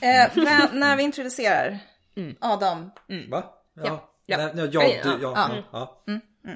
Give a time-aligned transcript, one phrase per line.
[0.00, 1.78] Eh, men när vi introducerar
[2.40, 2.90] Adam.
[3.28, 3.54] Va?
[3.74, 3.84] Ja.
[3.84, 4.10] Ja.
[4.26, 5.02] Ja, Ja, ja, ja.
[5.02, 5.32] du, ja.
[5.34, 5.64] Ja.
[5.72, 6.02] ja.
[6.44, 6.54] ja.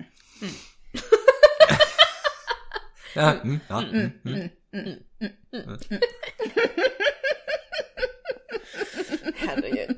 [3.14, 4.48] Ja, mm, ja, mm, mm.
[9.36, 9.96] Herregud.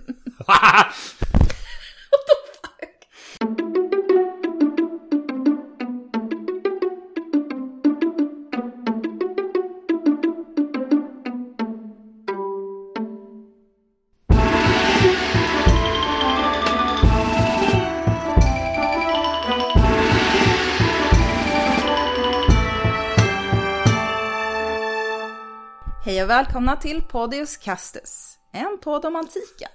[26.24, 29.70] Och välkomna till Podius Castus, en podd om antiken.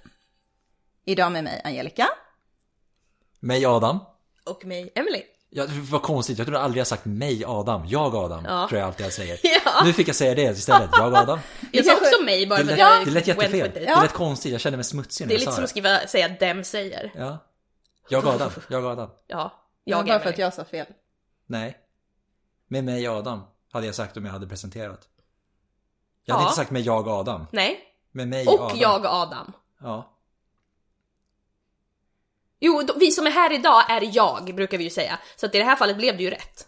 [1.04, 2.08] Idag med mig Angelica.
[3.40, 3.98] Mig Adam.
[4.46, 5.22] Och mig, Emily.
[5.50, 7.86] Ja, det var konstigt, jag tror aldrig jag sagt mig Adam.
[7.88, 8.66] Jag Adam, Ja.
[8.68, 9.38] tror jag alltid jag säger.
[9.64, 9.84] Ja.
[9.84, 10.90] Nu fick jag säga det istället.
[10.92, 11.38] Jag Adam.
[11.72, 13.70] Jag sa också mig bara Det för att jag det lät jättefel.
[13.74, 15.64] Det lät konstigt, jag kände mig smutsig när Det är jag lite sa som det.
[15.64, 15.70] att
[16.08, 17.12] skriva, säga dem säger.
[17.16, 17.38] Ja.
[18.08, 19.10] Jag Adam, jag Adam.
[19.26, 19.52] Ja,
[19.84, 20.86] Jag jag bara är för att jag sa fel.
[21.46, 21.76] Nej.
[22.68, 25.08] Med mig Adam, hade jag sagt om jag hade presenterat.
[26.30, 26.48] Jag hade Ja.
[26.48, 27.46] inte sagt med jag Adam.
[27.52, 27.80] Nej.
[28.12, 28.78] Med mig Och Adam.
[28.78, 29.52] jag Adam.
[29.80, 30.16] Ja.
[32.60, 35.18] Jo, vi som är här idag är jag, brukar vi ju säga.
[35.36, 36.66] Så att i det här fallet blev det ju rätt.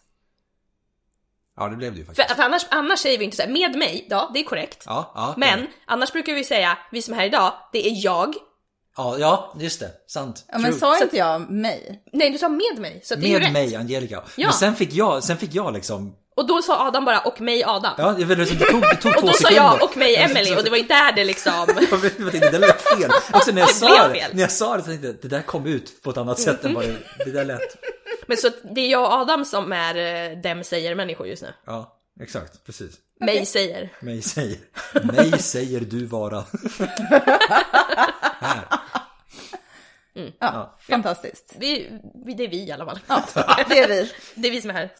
[1.56, 2.36] Ja, det blev det ju För, faktiskt.
[2.36, 4.82] för annars, annars säger vi inte så här, med mig, ja det är korrekt.
[4.86, 5.34] Ja, ja.
[5.36, 8.34] Men annars brukar vi säga, vi som är här idag, det är jag.
[8.96, 9.90] Ja, ja, just det.
[10.06, 10.44] Sant.
[10.48, 10.80] Ja, men True.
[10.80, 12.02] sa inte jag mig?
[12.12, 13.52] Nej, du sa med mig, så det är ju Med rätt.
[13.52, 14.22] mig, Angelica.
[14.36, 14.46] Ja.
[14.46, 16.16] Men sen fick jag, sen fick jag liksom...
[16.34, 17.94] Och då sa Adam bara, och mig Adam.
[17.98, 20.70] Ja, det, det tog, det tog och då sa jag, och mig Emily, och det
[20.70, 21.52] var ju där det liksom...
[21.90, 23.10] Jag vet inte, det lät fel.
[23.32, 24.30] Också när jag Det sa det, fel.
[24.34, 26.64] när jag sa det så tänkte jag det där kom ut på ett annat sätt
[26.64, 27.76] än vad det, det där lät.
[28.26, 31.48] Men så det är jag och Adam som är eh, dem säger människor just nu.
[31.66, 32.94] Ja, exakt, precis.
[33.20, 33.92] Mig säger.
[34.00, 34.58] Mig säger,
[35.02, 36.44] mig säger du vara.
[38.40, 38.64] Här.
[40.38, 41.54] Ja, fantastiskt.
[41.58, 42.98] Vi, vi, det är vi i alla fall.
[43.06, 43.24] Ja,
[43.68, 44.12] det är vi.
[44.34, 44.90] Det är vi som är här.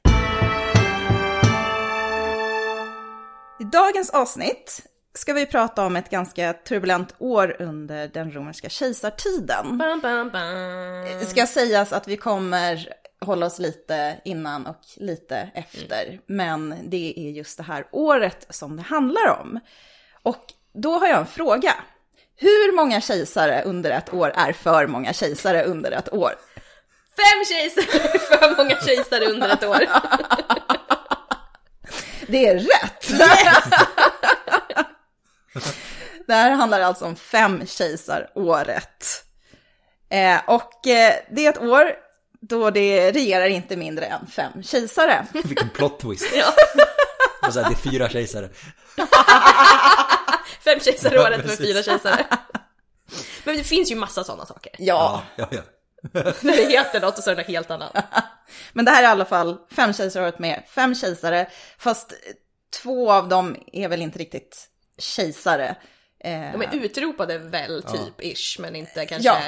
[3.62, 4.81] I dagens avsnitt
[5.15, 9.78] ska vi prata om ett ganska turbulent år under den romerska kejsartiden.
[9.78, 11.05] Bam, bam, bam.
[11.21, 12.89] Det ska sägas att vi kommer
[13.21, 18.77] hålla oss lite innan och lite efter, men det är just det här året som
[18.77, 19.61] det handlar om.
[20.23, 20.44] Och
[20.75, 21.75] då har jag en fråga.
[22.37, 26.33] Hur många kejsare under ett år är för många kejsare under ett år?
[27.17, 29.87] Fem kejsare, för många kejsare under ett år.
[32.27, 33.09] Det är rätt!
[36.27, 39.25] det här handlar alltså om fem kejsaråret.
[40.10, 41.93] Eh, och eh, det är ett år
[42.41, 45.27] då det regerar inte mindre än fem kejsare.
[45.32, 46.27] Vilken plot twist.
[46.34, 46.53] Ja.
[47.47, 48.49] Och så här, det är fyra kejsare.
[50.65, 52.27] Fem kejsaråret med fyra kejsare.
[53.44, 54.72] Men det finns ju massa sådana saker.
[54.78, 55.62] Ja, Ja, ja, ja.
[56.41, 57.93] När det heter något och så är det något helt annat.
[58.72, 61.46] Men det här är i alla fall fem kejsaråret med fem kejsare,
[61.78, 62.12] fast
[62.82, 64.68] två av dem är väl inte riktigt
[64.98, 65.76] kejsare.
[66.24, 69.28] De är utropade väl typ ish, men inte kanske...
[69.28, 69.38] Ja.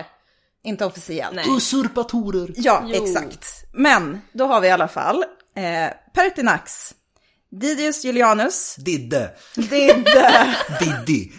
[0.66, 1.34] Inte officiellt.
[1.36, 1.44] Nej.
[1.56, 2.50] Usurpatorer.
[2.56, 3.04] Ja, Jo.
[3.04, 3.46] exakt.
[3.72, 5.24] Men då har vi i alla fall
[5.56, 6.94] eh, Pertinax,
[7.50, 9.30] Didius Julianus, Didde.
[9.54, 11.30] Didde, Diddy.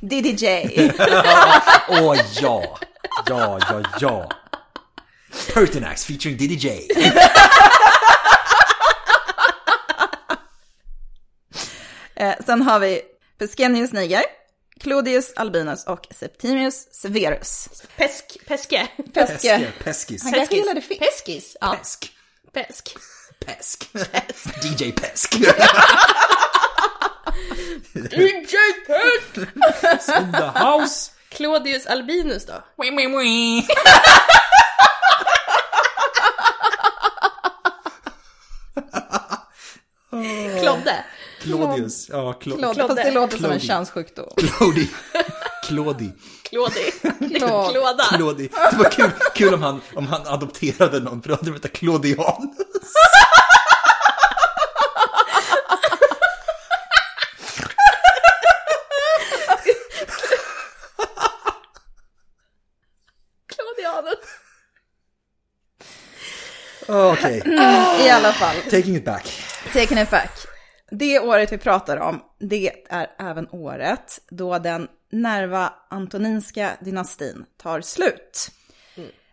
[0.00, 0.70] Diddy J,
[1.88, 2.78] Åh ja.
[3.28, 4.30] Ja, ja, ja.
[5.54, 6.88] Pertinax featuring Diddy J.
[12.16, 13.00] eh, sen har vi
[13.38, 14.22] Pescenius Niger,
[14.80, 17.68] Clodius Albinus och Septimius Severus.
[17.96, 18.88] Pesk, peske.
[19.14, 19.72] Peske.
[19.84, 20.22] Peskis.
[20.22, 21.00] Han kanske gillade fisk.
[21.00, 21.56] Peskis.
[21.60, 22.12] Ja, Pesk.
[22.54, 22.96] pesk.
[23.46, 23.88] Pesk.
[24.62, 25.34] DJ Pesk.
[27.94, 28.56] DJ
[28.86, 29.36] Pesk!
[30.18, 31.10] In the house.
[31.30, 32.62] Claudius Albinus då?
[40.60, 41.04] Klodde?
[41.44, 42.08] Claudius.
[42.08, 44.28] Ja, Klodde, fast det låter som en könssjukdom.
[44.36, 44.90] Claudi.
[45.66, 46.12] Claudi.
[46.48, 47.70] Klod.
[47.72, 48.04] Klåda?
[48.08, 48.48] Claudi.
[48.48, 51.72] Det var kul, kul om, han, om han adopterade någon, för då hade de hetat
[51.72, 52.48] Claudianus.
[66.88, 67.42] Okej,
[68.06, 69.42] I alla fall, taking it back.
[69.72, 70.43] taken it back.
[70.90, 77.80] Det året vi pratar om, det är även året då den Nerva Antoninska dynastin tar
[77.80, 78.48] slut.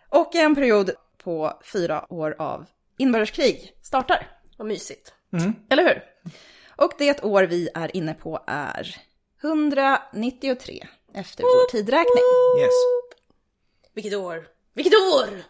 [0.09, 0.92] Och en period
[1.24, 2.65] på fyra år av
[2.98, 4.27] inbördeskrig startar.
[4.57, 5.13] Vad mysigt.
[5.69, 6.03] Eller hur?
[6.75, 8.95] Och det år vi är inne på är
[9.44, 12.24] 193 efter vår tidräkning.
[12.62, 12.74] Yes.
[13.94, 14.48] Vilket år?
[14.74, 15.44] Vilket år!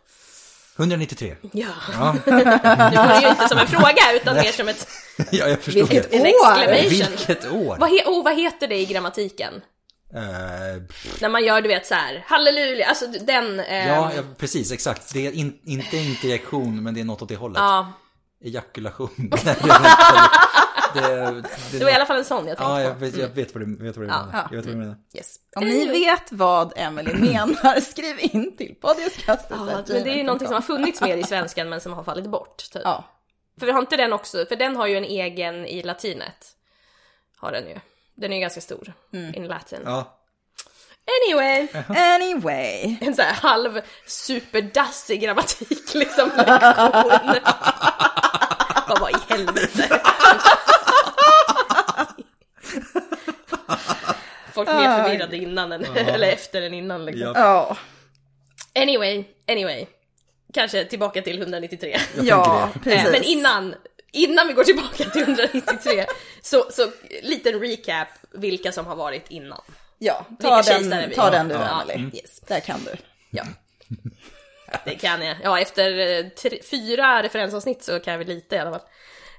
[0.81, 1.35] 193.
[1.53, 1.67] Ja.
[1.93, 4.87] Ja, Det var ju inte som en fråga utan mer som ett,
[5.31, 6.17] ja jag förstod Vilket det.
[6.17, 6.27] en År!
[6.73, 7.17] exclamation.
[7.17, 7.77] Vilket år!
[7.79, 9.53] Vad, he, oh, vad heter det i grammatiken?
[10.87, 13.59] Pff, När man gör, du vet så här, halleluja, alltså den...
[13.59, 15.13] ehm, ja, ja, precis, exakt.
[15.13, 17.57] Det är in, inte interjektion, men det är något åt det hållet.
[17.59, 17.93] ja,
[18.45, 19.09] Ejakulation.
[20.93, 23.55] Det, det, var i alla fall en sån jag tänkte Ja, jag vet, jag vet
[23.55, 24.25] vad du, vet vad du Ja.
[24.25, 24.47] menar.
[24.51, 24.95] Jag vet vad du menar.
[25.13, 25.35] Yes.
[25.55, 29.57] Om ni vet vad Emily menar, skriv in till podcastkastet.
[29.59, 32.03] Ja, men det är ju någonting som har funnits mer i svenskan men som har
[32.03, 32.57] fallit bort.
[32.71, 32.81] Typ.
[32.85, 33.03] Ja.
[33.59, 36.47] För vi har inte den också, för den har ju en egen i latinet.
[37.37, 37.79] Har den ju.
[38.15, 38.93] Den är ju ganska stor.
[39.11, 39.79] In latin.
[39.85, 40.17] Ja,
[41.27, 41.67] Anyway,
[41.97, 42.97] Anyway.
[43.01, 46.29] en sån här halv superdassig grammatik liksom.
[46.37, 47.35] lektion.
[48.87, 50.01] Vad var i helvete?
[54.53, 57.33] Folk är mer förvirrade innan än, eller efter än innan liksom.
[57.35, 57.77] Ja.
[58.75, 59.85] Anyway, anyway.
[60.53, 61.97] Kanske tillbaka till 193.
[62.21, 63.11] Ja, precis.
[63.11, 63.75] Men innan,
[64.11, 66.05] innan vi går tillbaka till 193,
[66.41, 69.61] så, så liten recap vilka som har varit innan.
[69.97, 71.99] Ja, ta den, ta den du Ja, Emily.
[71.99, 72.15] mm.
[72.15, 72.39] Yes.
[72.47, 72.91] Där kan du.
[73.29, 73.43] Ja.
[74.85, 75.37] Det kan jag.
[75.43, 78.87] Ja, efter eh, tre, fyra referensavsnitt så kan jag väl lite i alla fall.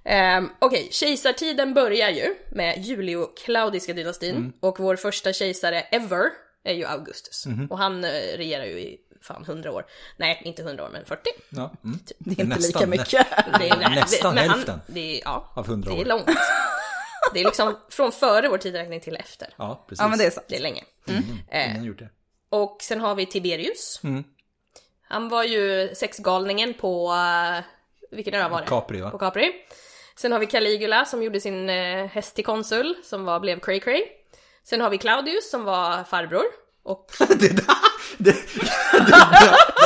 [0.04, 6.30] Um, Okej, kejsartiden börjar ju med Julio-Klaudiska dynastin och vår första kejsare ever
[6.64, 7.46] är ju Augustus.
[7.70, 9.86] Och han eh, regerar ju i fan 100 år.
[10.16, 11.30] Nej, inte 100 år, men 40.
[11.48, 11.72] ja.
[11.84, 11.98] Mm.
[12.18, 13.26] Det är inte Nästan, lika mycket.
[13.58, 14.74] Det är, Nästan hälften.
[14.74, 16.00] Han, det är, ja, Av 100 det år.
[16.00, 16.26] är långt.
[17.34, 19.48] Det är liksom från före vår tidräkning till efter.
[19.56, 20.00] Ja, precis.
[20.02, 20.46] Ja, men det är sant.
[20.48, 20.84] Det är länge.
[21.08, 22.08] Ingen har gjort det.
[22.48, 24.00] Och sen har vi Tiberius.
[24.04, 24.24] Mm.
[25.08, 27.64] Han var ju sexgalningen på, uh,
[28.16, 28.66] vilken ö var det?
[28.66, 29.10] Capri, va?
[29.10, 29.52] På Capri.
[30.22, 33.80] Sen har vi Caligula som gjorde sin uh, häst till konsul, som var, blev Cray
[33.80, 34.02] Cray.
[34.64, 36.44] Sen har vi Claudius som var farbror.
[36.82, 37.66] Och det, där,
[38.18, 38.32] det,
[38.92, 39.10] det,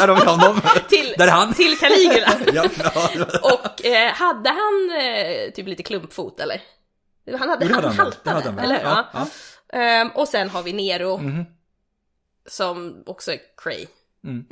[0.01, 0.61] där har vi honom.
[0.89, 1.55] till, Där är han.
[1.55, 2.33] till Caligula.
[2.55, 3.27] Ja, ja.
[3.43, 6.61] Och eh, hade han eh, typ lite klumpfot eller?
[7.39, 9.27] Han hade, Jo, han, han haltade, hade han eller hur?
[9.81, 11.19] Ehm, och sen har vi Nero.
[11.19, 11.45] Mhm.
[12.49, 13.87] Som också är cray.
[14.25, 14.45] Mm.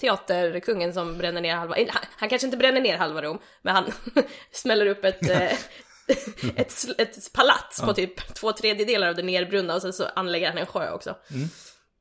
[0.00, 1.74] Teaterkungen som bränner ner halva,
[2.16, 3.92] han, kanske inte bränner ner halva Rom, men han
[4.52, 5.42] smäller upp ett, eh,
[6.56, 10.58] ett, ett palats på typ två tredjedelar av det nerbrunna och sen så anlägger han
[10.58, 11.16] en sjö också.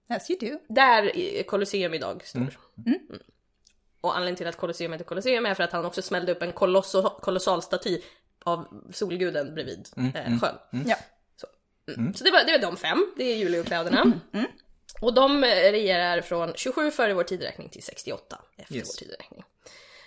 [0.10, 0.60] As you do.
[0.74, 2.40] Där i Colosseum idag står.
[2.42, 3.00] Mm.
[4.02, 6.52] Och anledningen till att Colosseum heter Colosseum är för att han också smällde upp en
[6.52, 8.02] kolosso, kolossal staty
[8.44, 10.86] av solguden bredvid eh, sjön.
[10.86, 10.96] Ja.
[11.98, 12.14] Mm.
[12.14, 14.12] Så det var, det var de fem, det är Julioklauderna.
[15.02, 18.88] Och de eh, regerar från 27 före vår tidräkning till 68 efter Yes.
[18.88, 19.44] vår tidräkning.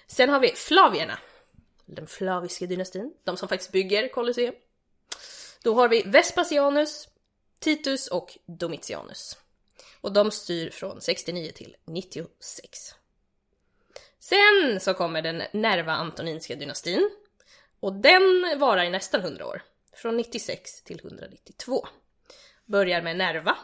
[0.06, 1.18] Sen har vi Flavierna,
[1.86, 4.54] den flaviska dynastin, de som faktiskt bygger Colosseum.
[5.62, 7.08] Då har vi Vespasianus,
[7.58, 9.36] Titus och Domitianus.
[10.00, 12.94] Och de styr från 69 till 96.
[14.18, 17.10] Sen så kommer den Nerva Antoninska dynastin.
[17.80, 19.62] Och den varar i nästan 100 år.
[19.92, 21.86] Från 96 till 192.
[22.64, 23.56] Börjar med Nerva.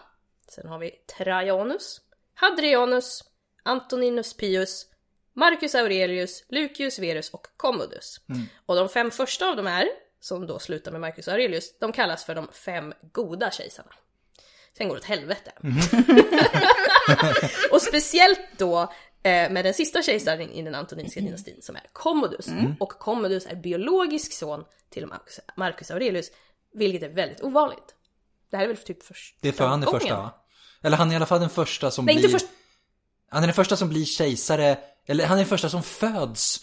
[0.49, 2.00] Sen har vi Trajanus,
[2.35, 3.25] Hadrianus,
[3.62, 4.87] Antoninus Pius,
[5.33, 8.21] Marcus Aurelius, Lucius Verus och Commodus.
[8.67, 9.89] Och de fem första av de här,
[10.20, 13.91] som då slutar med Marcus Aurelius, de kallas för de fem goda kejsarna.
[14.77, 15.53] Sen går det åt helvete.
[17.72, 18.81] och speciellt då
[19.22, 22.49] eh, med den sista kejsaren i den antoninska dynastin som är Commodus.
[22.81, 25.06] Och Commodus är biologisk son till
[25.56, 26.31] Marcus, Aurelius,
[26.72, 27.94] vilket är väldigt ovanligt.
[28.51, 30.01] Det här är väl typ första Det är för han gången.
[30.01, 30.31] första va?
[30.82, 32.25] Eller han är i alla fall den första som Nej, blir...
[32.25, 32.53] inte först.
[33.31, 36.61] Han är den första som blir kejsare, eller han är den första som föds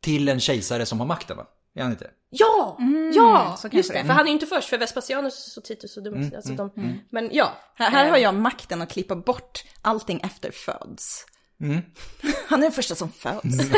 [0.00, 1.46] till en kejsare som har makten va?
[1.74, 2.10] Är han inte?
[2.30, 2.78] Ja!
[3.14, 3.56] ja!
[3.56, 6.02] så kanske Just det, för han är ju inte först, för Vespasianus och Titus och
[6.02, 7.52] Domitianus, alltså de, men ja.
[7.74, 11.26] Här, här Eh, har jag makten att klippa bort allting efter föds.
[12.48, 13.58] Han är den första som föds.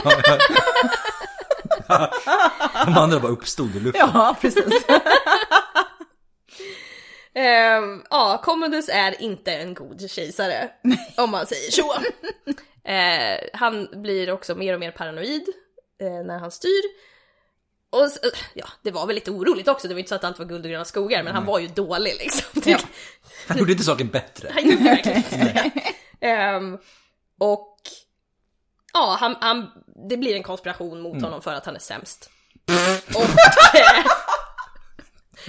[2.86, 4.10] De andra bara uppstod ur luften.
[4.14, 4.84] Ja, precis.
[7.38, 10.70] Ehm, ja, Commodus är inte en god kejsare,
[11.16, 11.94] om man säger så.
[12.84, 15.44] Eh, han blir också mer och mer paranoid
[16.00, 16.82] eh, när han styr.
[17.90, 20.38] Och eh, ja, det var väl lite oroligt också, det var inte så att allt
[20.38, 22.62] var guld och gröna skogar, men han var ju dålig liksom.
[22.64, 22.78] Ja.
[23.48, 24.50] Han gjorde inte saken bättre.
[24.54, 26.26] Han gjorde verkligen inte det.
[26.26, 26.78] Ehm,
[27.38, 27.76] och
[28.92, 29.70] ja, han, han,
[30.08, 32.30] det blir en konspiration mot honom för att han är sämst.
[33.14, 33.24] Och
[33.74, 34.04] eh,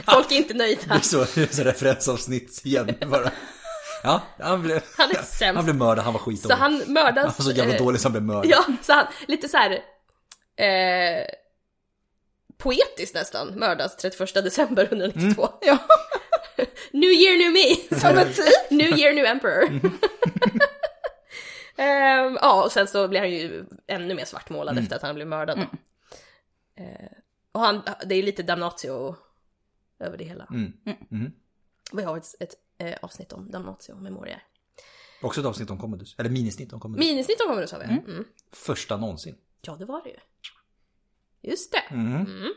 [0.08, 1.01] folk är inte Det är nöjda.
[1.01, 3.32] så, det är så referensavsnitt igen bara.
[4.03, 5.41] Ja, han blev, Han är sämst.
[5.56, 6.56] han blev mördad, han var Så skitdålig.
[6.56, 7.15] han mördas.
[7.25, 8.46] Han var så jävla eh, dålig så han blev mördad.
[8.46, 9.72] Ja, så han, lite så här.
[10.56, 11.25] Eh,
[12.58, 15.50] poetiskt nästan mördas 31 december 192.
[15.62, 15.77] Ja,
[16.91, 18.00] New year, new me!
[18.00, 18.72] som en typ.
[18.72, 19.79] New year, new emperor.
[21.77, 25.25] Ehm, ja, och sen så blir han ju ännu mer svartmålad efter att han blir
[25.25, 25.58] mördad.
[25.58, 25.63] då.
[26.84, 27.12] Eh,
[27.51, 29.15] och han, det är lite damnatio
[30.00, 30.48] över det hela.
[30.51, 30.74] Mm.
[31.12, 31.32] Mm.
[31.94, 34.44] Vi har ett, ett eh, avsnitt om damnatio memorier.
[35.22, 36.15] Också ett avsnitt om Commodus.
[36.18, 37.06] Eller minisnitt om Commodus.
[37.06, 37.86] Minisnitt kommer du sa vi.
[37.86, 38.25] Mm.
[38.51, 39.36] Första någonsin.
[39.62, 40.18] Ja, det var det ju.
[41.51, 41.84] Just det.
[41.89, 42.15] Mm.
[42.15, 42.53] Mm.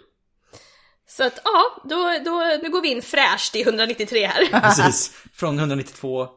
[1.07, 4.47] Så att ja, då, då, nu går vi in fräscht i 193 här.
[4.61, 5.09] Precis.
[5.33, 6.29] Från 192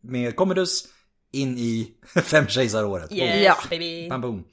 [0.00, 0.88] med Commodus
[1.32, 1.94] in i
[2.24, 3.12] fem kejsaråret.
[3.12, 3.56] Yes, Ja.
[3.70, 4.08] baby.
[4.08, 4.44] Bam, boom.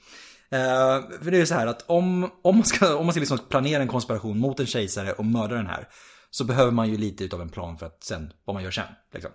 [0.51, 3.39] Eh, för det är så här att om, om man ska, om man ska liksom
[3.49, 5.87] planera en konspiration mot en kejsare och mörda den här
[6.29, 8.85] så behöver man ju lite utav en plan för att sen, vad man gör sen.
[9.13, 9.31] Liksom.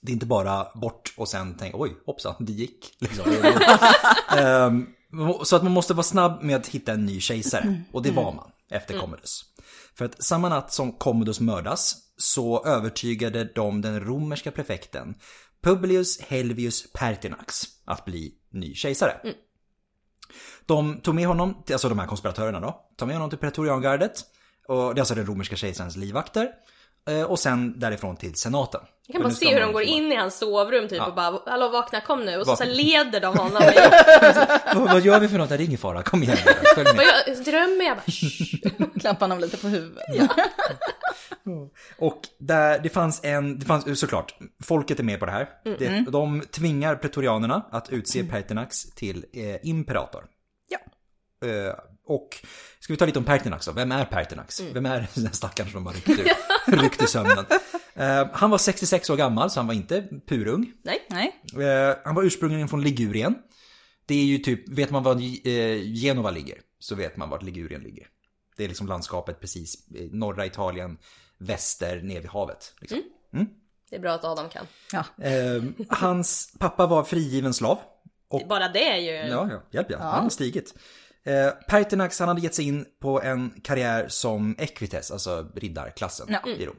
[0.00, 2.96] Det är inte bara bort och sen tänka oj, hoppsan, det gick.
[3.00, 3.24] Liksom.
[4.38, 4.86] Ehm,
[5.44, 7.82] så att man måste vara snabb med att hitta en ny kejsare.
[7.92, 9.44] Och det var man efter Commodus.
[9.94, 15.14] För att samma natt som Commodus mördas så övertygade de den romerska prefekten
[15.62, 19.20] Publius Helvius Pertinax att bli ny kejsare.
[20.66, 24.12] De tog med honom, alltså de här konspiratörerna då, tog med honom till pretoriangardet.
[24.66, 26.48] Och det är alltså den romerska kejsarens livvakter
[27.08, 28.80] eh, Och sen därifrån till senaten.
[29.06, 31.06] Jag kan bara se hur de går in i hans sovrum typ Ja.
[31.06, 33.62] och bara hallå vakna kom nu och så, så leder de honom.
[34.74, 35.48] Vad, vad gör vi för något?
[35.48, 36.36] Det är ingen fara, kom igen.
[36.74, 37.06] Följ med.
[37.26, 40.04] Jag drömmer jag bara "Shh." Klappa honom lite på huvudet.
[41.98, 44.34] Och där, det fanns en, det fanns såklart,
[44.64, 45.48] folket är med på det här.
[45.78, 50.24] Det, de tvingar pretorianerna att utse Pertinax till eh, imperator.
[50.68, 50.78] Ja.
[51.48, 51.74] Eh,
[52.08, 52.28] och
[52.80, 53.72] ska vi ta lite om Pertinax då?
[53.72, 54.60] Vem är Pertinax?
[54.60, 56.26] Vem är den stackaren som har ryckt ur,
[56.82, 57.44] ryckt ur sömnen?
[57.94, 60.72] Eh, han var 66 år gammal, så han var inte purung.
[60.82, 61.06] Nej.
[61.08, 61.42] Nej.
[61.68, 63.34] Eh, han var ursprungligen från Ligurien.
[64.06, 65.14] Det är ju typ, vet man var
[65.48, 68.06] eh, Genova ligger, så vet man vart Ligurien ligger.
[68.56, 70.98] Det är liksom landskapet precis, norra Italien,
[71.38, 72.74] väster, ner vid havet.
[72.80, 73.02] Liksom.
[73.90, 74.66] Det är bra att Adam kan.
[74.92, 75.24] Ja.
[75.24, 77.78] Eh, hans pappa var frigiven slav.
[78.28, 79.30] Och, Bara det är ju...
[79.30, 80.74] ja, ja, hjälp ja, han har stigit.
[81.24, 86.48] Eh, Pertinax han hade gett sig in på en karriär som equites, alltså riddarklassen Ja.
[86.50, 86.76] i Rom.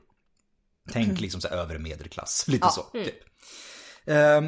[0.91, 2.69] Tänk liksom så här övre medelklass, lite Ja.
[2.71, 2.81] så.
[2.81, 3.15] Typ.
[4.05, 4.41] Eh,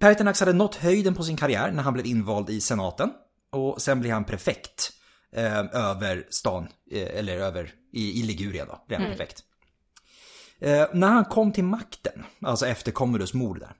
[0.00, 3.10] Pertinax hade nått höjden på sin karriär när han blev invald i senaten.
[3.52, 4.92] Och sen blev han prefekt
[5.32, 9.44] eh, över stan, eh, eller över i, i Ligurien då, blev han prefekt.
[10.60, 13.72] Eh, när han kom till makten, alltså efter Commodus mord där,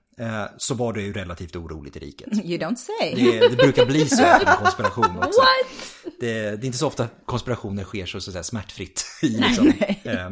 [0.57, 2.27] så var det ju relativt oroligt i riket.
[2.33, 3.15] You don't say.
[3.15, 5.41] Det, det brukar bli så en konspiration också.
[5.41, 6.13] What?
[6.19, 9.05] Det, det är inte så ofta konspirationer sker så, så att säga, smärtfritt.
[9.21, 9.73] I, liksom.
[10.03, 10.25] eh,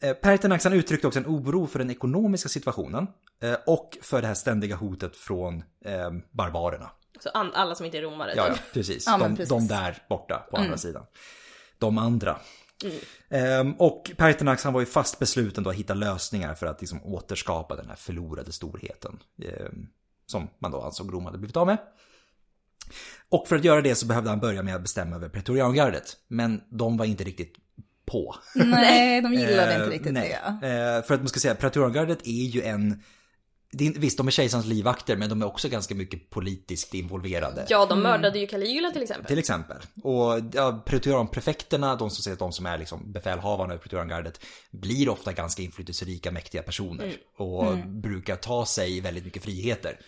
[0.00, 3.06] eh, Pertinax han uttryckte också en oro för den ekonomiska situationen
[3.42, 6.90] eh, och för det här ständiga hotet från eh, barbarerna.
[7.20, 8.32] Så alla som inte är romare.
[8.36, 8.56] Ja, typ.
[8.56, 9.06] ja, precis.
[9.06, 9.48] Ja, men de, precis.
[9.48, 11.02] de där borta på andra sidan.
[11.78, 12.38] De andra.
[13.28, 17.04] Ehm, och Pertinax han var ju fast besluten då att hitta lösningar för att liksom
[17.04, 19.18] återskapa den här förlorade storheten.
[19.42, 19.86] ehm,
[20.26, 21.78] som man då ansåg Rom hade blivit av med.
[23.28, 26.16] Och för att göra det så behövde han börja med att bestämma över pretoriangardet.
[26.28, 27.54] Men de var inte riktigt
[28.06, 28.34] på.
[28.54, 31.02] Nej, de gillade Eh, inte riktigt det.
[31.06, 33.02] För att man ska säga, pretoriangardet är ju en...
[33.72, 36.94] Det är, inte- visst, de är kejsarens livvakter, men de är också ganska mycket politiskt
[36.94, 37.66] involverade.
[37.68, 39.26] Ja, de mördade ju Caligula till exempel.
[39.26, 39.76] Till exempel.
[40.02, 45.32] Och ja, pretorianprefekterna, de som säger de som är liksom befälhavarna i pretoriangardet, blir ofta
[45.32, 47.16] ganska inflytelserika, mäktiga personer.
[47.36, 50.00] Och brukar ta sig väldigt mycket friheter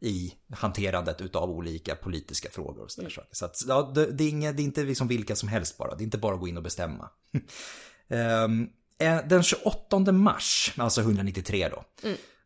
[0.00, 3.28] i hanterandet utav olika politiska frågor och sådär saker.
[3.32, 5.94] Så att, ja, det, det, är inget, det är inte liksom vilka som helst bara,
[5.94, 7.10] det är inte bara att gå in och bestämma.
[8.98, 11.84] Eh, Den 28 mars, alltså 193 då,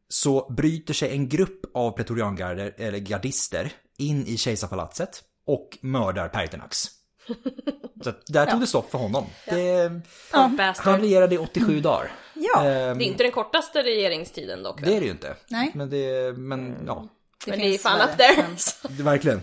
[0.08, 6.84] så bryter sig en grupp av pretoriangarder, eller gardister, in i kejsarpalatset och mördar Pertinax.
[8.04, 9.26] Så där tog det stopp för honom.
[9.46, 9.88] Det,
[10.32, 10.86] Poor bastard.
[10.86, 12.12] han regerade i 87 dagar.
[12.34, 14.80] Ja, Ehm, Det är inte den kortaste regeringstiden dock.
[14.84, 15.36] det är det ju inte.
[15.50, 15.70] Nej.
[15.74, 17.08] Men det, men ja,
[17.46, 18.46] men det är fan up there.
[18.96, 19.42] Det, verkligen.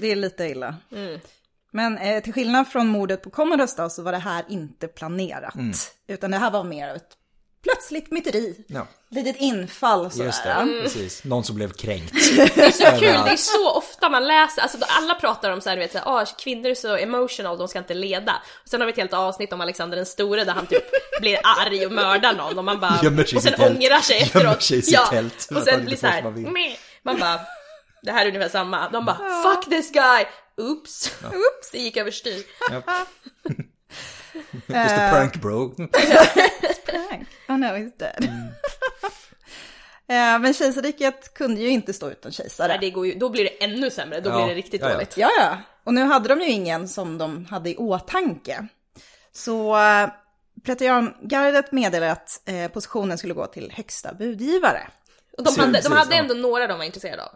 [0.00, 0.76] Det är lite illa.
[0.92, 1.20] Mm.
[1.72, 5.54] Men eh, till skillnad från mordet på Commodus då, så var det här inte planerat.
[5.54, 5.72] Mm.
[6.08, 7.16] Utan det här var mer ett
[7.62, 8.64] plötsligt myteri.
[8.66, 10.24] Ja, Litet infall sådär.
[10.24, 10.80] just det.
[10.82, 11.24] Precis.
[11.24, 12.12] Någon som blev kränkt.
[12.54, 15.68] Det är så kul, det är så ofta man läser, alltså alla pratar om så
[15.68, 18.42] här, du vet, så här, ah, kvinnor är så emotional, de ska inte leda.
[18.62, 20.84] Och sen har vi ett helt avsnitt om Alexander den store där han typ
[21.20, 23.00] blir arg och mördar någon och man bara,
[23.36, 24.62] och sen ångrar sig Gömmer efteråt.
[24.62, 26.52] sig i sitt ja, tält och sen blir får så här, som han vill.
[26.52, 26.72] meh.
[27.02, 27.40] man bara,
[28.02, 28.88] det här är ungefär samma.
[28.88, 30.24] De bara, fuck this guy!
[30.56, 31.12] Oops!
[31.24, 31.70] Oops!
[31.72, 32.42] Det gick överstyr.
[32.70, 32.84] Japp.
[34.66, 35.68] Just a prank bro.
[36.86, 37.28] Prank.
[37.48, 38.24] Oh no, he's dead.
[40.08, 42.68] Eh, Men kejsarriket kunde ju inte stå utan kejsare.
[42.68, 44.88] Nej, det går ju, då blir det ännu sämre, då Ja, blir det riktigt ja,
[44.88, 44.94] ja.
[44.94, 45.16] dåligt.
[45.16, 45.58] Ja, ja.
[45.84, 48.66] Och nu hade de ju ingen som de hade i åtanke.
[49.32, 50.08] Så eh,
[50.64, 54.88] Pretoriangardet meddelade att eh, positionen skulle gå till högsta budgivare.
[55.38, 56.22] Och de Precis, hade, de hade ja.
[56.22, 57.30] ändå några de var intresserade av.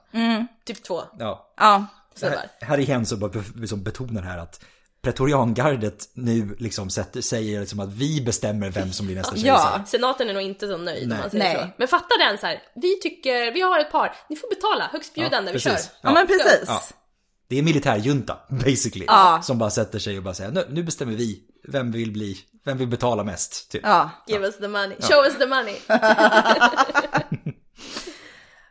[0.64, 1.52] Typ två Ja.
[1.56, 1.86] Ja.
[2.22, 4.64] Här, här igen så bara liksom betonar här att
[5.06, 9.42] Pretoriangardet nu liksom sätter, säger liksom att vi bestämmer vem som blir nästa Ja.
[9.42, 9.82] kejsare.
[9.86, 11.16] Senaten är nog inte så nöjd Nej.
[11.16, 11.56] om man säger Nej.
[11.62, 11.68] så.
[11.78, 12.62] Men fatta den så här.
[12.74, 15.70] vi tycker, vi har ett par, ni får betala, högstbjudande, vi kör.
[15.70, 15.90] precis.
[16.02, 16.64] ja, men precis.
[16.66, 16.82] Ja.
[17.48, 19.04] Det är militärjunta, basically.
[19.08, 19.40] Ja.
[19.42, 22.78] Som bara sätter sig och bara säger, nu, nu bestämmer vi vem vill bli, vem
[22.78, 23.70] vill betala mest.
[23.70, 23.82] Typ.
[23.84, 25.76] Ja, Give us the money, show us the money.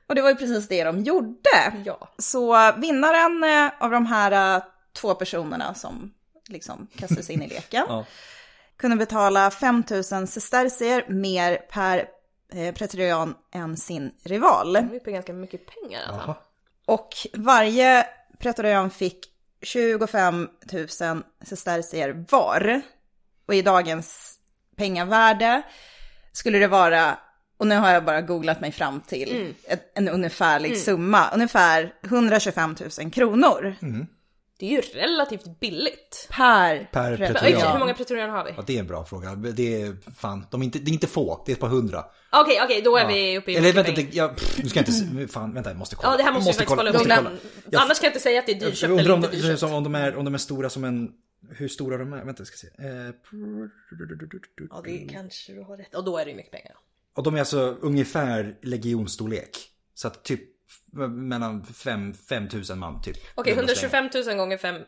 [0.10, 1.74] och det var ju precis det de gjorde.
[1.86, 2.14] Ja.
[2.18, 4.64] Så vinnaren eh, av de här eh,
[5.02, 6.12] två personerna som
[6.48, 8.06] liksom kastades in i leken Ja.
[8.78, 12.06] kunde betala 5 000 sestercier mer per
[12.54, 14.74] eh, pretorian än sin rival.
[14.74, 16.22] Det är på ganska mycket pengar alltså.
[16.28, 16.36] Jaha.
[16.86, 18.08] Och varje
[18.40, 19.26] pretorian fick
[19.62, 20.88] 25 000
[21.42, 22.82] sestercier var.
[23.48, 24.38] Och i dagens
[24.76, 25.62] pengavärde
[26.32, 27.18] skulle det vara,
[27.58, 32.76] och nu har jag bara googlat mig fram till ett, en ungefärlig summa, ungefär 125
[33.00, 33.76] 000 kronor
[34.58, 36.28] Det är ju relativt billigt.
[36.32, 37.72] per, Per pretorian.
[37.72, 38.52] hur många pretorianer har vi?
[38.58, 39.36] Ja, det är en bra fråga.
[39.36, 42.06] Det är fan, de är inte, det är inte få, det är ett par hundra.
[42.32, 44.88] Okej, okej, då är vi uppe i Eller vänta, det, jag, pff, nu ska jag
[44.90, 46.12] inte, fan vänta jag måste kolla.
[46.14, 46.96] Ja, det här måste, vi faktiskt kolla upp.
[46.96, 47.10] måste
[47.70, 49.64] Jag- Annars kan jag inte säga att det är dyrköpt eller om, inte de, dyrköpt.
[49.64, 51.12] om, de är, om de är stora som en,
[51.50, 52.68] hur stora de är, vänta jag ska se.
[52.68, 53.12] Eh,
[54.70, 55.96] Ja, det kanske du har rätt.
[55.96, 56.76] Och då är det ju mycket pengar.
[57.16, 59.58] och de är alltså ungefär legionstorlek.
[59.94, 60.42] Så att typ
[60.96, 61.66] mellan
[62.28, 63.18] 5000 man typ.
[63.36, 63.70] Okej, slängar.
[63.70, 64.86] 125 000 gånger 5 000.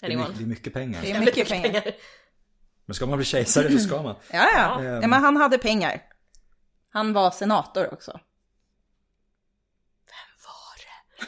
[0.00, 1.02] Det är, mycket, det är mycket pengar.
[1.02, 1.82] Det är mycket pengar.
[2.86, 4.16] Men ska man bli kejsare så ska man.
[4.32, 4.80] Ja, ja.
[4.80, 5.02] Ehm.
[5.02, 6.02] ja, men han hade pengar.
[6.90, 8.20] Han var senator också.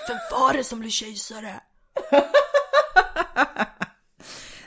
[0.08, 1.60] Vem var det som blev kejsare?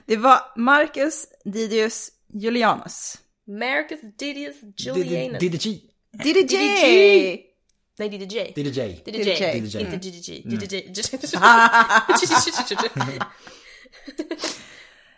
[0.05, 3.17] Det var Marcus Didius Julianus.
[3.47, 5.39] Marcus Didius Julianus.
[5.39, 5.81] DDG.
[6.11, 7.52] DDJ!
[7.99, 8.53] Nej, DDJ.
[8.55, 9.03] DDJ.
[9.05, 9.59] DDJ.
[9.61, 9.79] DDJ.
[9.79, 10.41] Inte DDJ.
[10.41, 10.75] DDJ.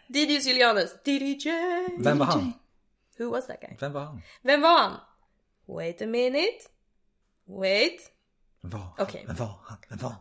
[0.08, 0.94] Didius Julianus.
[1.04, 1.50] DDJ.
[2.00, 2.54] Vem var han?
[3.20, 3.78] Who was that guy?
[3.80, 4.22] Vem var han?
[4.42, 5.00] Vem var han?
[5.68, 6.60] Wait a minute.
[7.46, 8.12] Wait.
[8.62, 8.92] Vem var han?
[9.00, 9.24] Okej.
[9.28, 9.78] Vem var han?
[9.90, 10.20] Vem var han?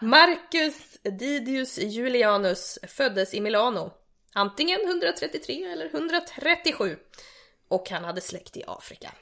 [0.00, 3.92] Marcus Didius Julianus föddes i Milano.
[4.34, 6.96] Antingen 133 eller 137.
[7.68, 9.12] Och han hade släkt i Afrika.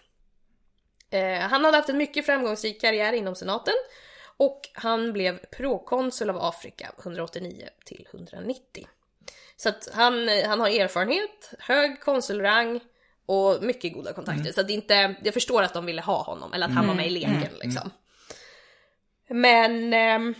[1.11, 3.75] Eh, han hade haft en mycket framgångsrik karriär inom senaten.
[4.37, 8.87] Och han blev prokonsul av Afrika 189 till 190.
[9.57, 12.81] Så att han, han har erfarenhet, hög konsulrang
[13.27, 14.53] och mycket goda kontakter.
[14.53, 17.07] Så att inte, jag förstår att de ville ha honom, eller att han var med
[17.07, 17.91] i leken liksom.
[19.29, 19.93] Men...
[19.93, 20.35] ehm,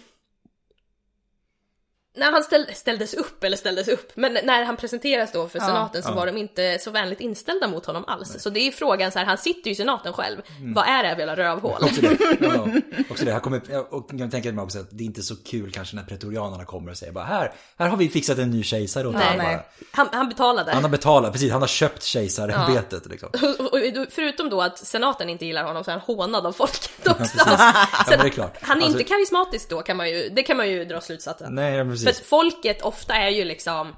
[2.17, 5.67] när han ställ, ställdes upp, eller ställdes upp, men när han presenteras då för Ja.
[5.67, 6.15] senaten så Ja.
[6.15, 8.37] var de inte så vänligt inställda mot honom alls.
[8.43, 10.37] Så det är ju frågan så här, han sitter ju i senaten själv.
[10.59, 10.75] Mm.
[10.75, 11.83] Vad är det här för jävla rövhål?
[11.83, 12.17] Också det.
[12.41, 12.69] Ja,
[13.11, 13.33] också det.
[13.33, 13.61] Här kommer,
[13.95, 16.91] och jag tänker mig också att det är inte så kul kanske när pretorianerna kommer
[16.91, 19.67] och säger bara här, här har vi fixat en ny kejsare åt Nej, nej.
[19.93, 20.73] Han, han betalade.
[20.73, 23.29] Han har betalat, precis, han har köpt kejsarämbetet liksom.
[23.59, 26.53] Och, och, och förutom då att senaten inte gillar honom så är han hånad av
[26.53, 27.15] folket också.
[27.15, 27.43] precis.
[27.47, 28.57] Ja, men det är klart.
[28.63, 31.55] Han är Alltså- inte karismatisk då kan man ju, det kan man ju dra slutsatsen.
[31.55, 32.23] Nej, ja, För precis.
[32.23, 33.97] att folket ofta är ju liksom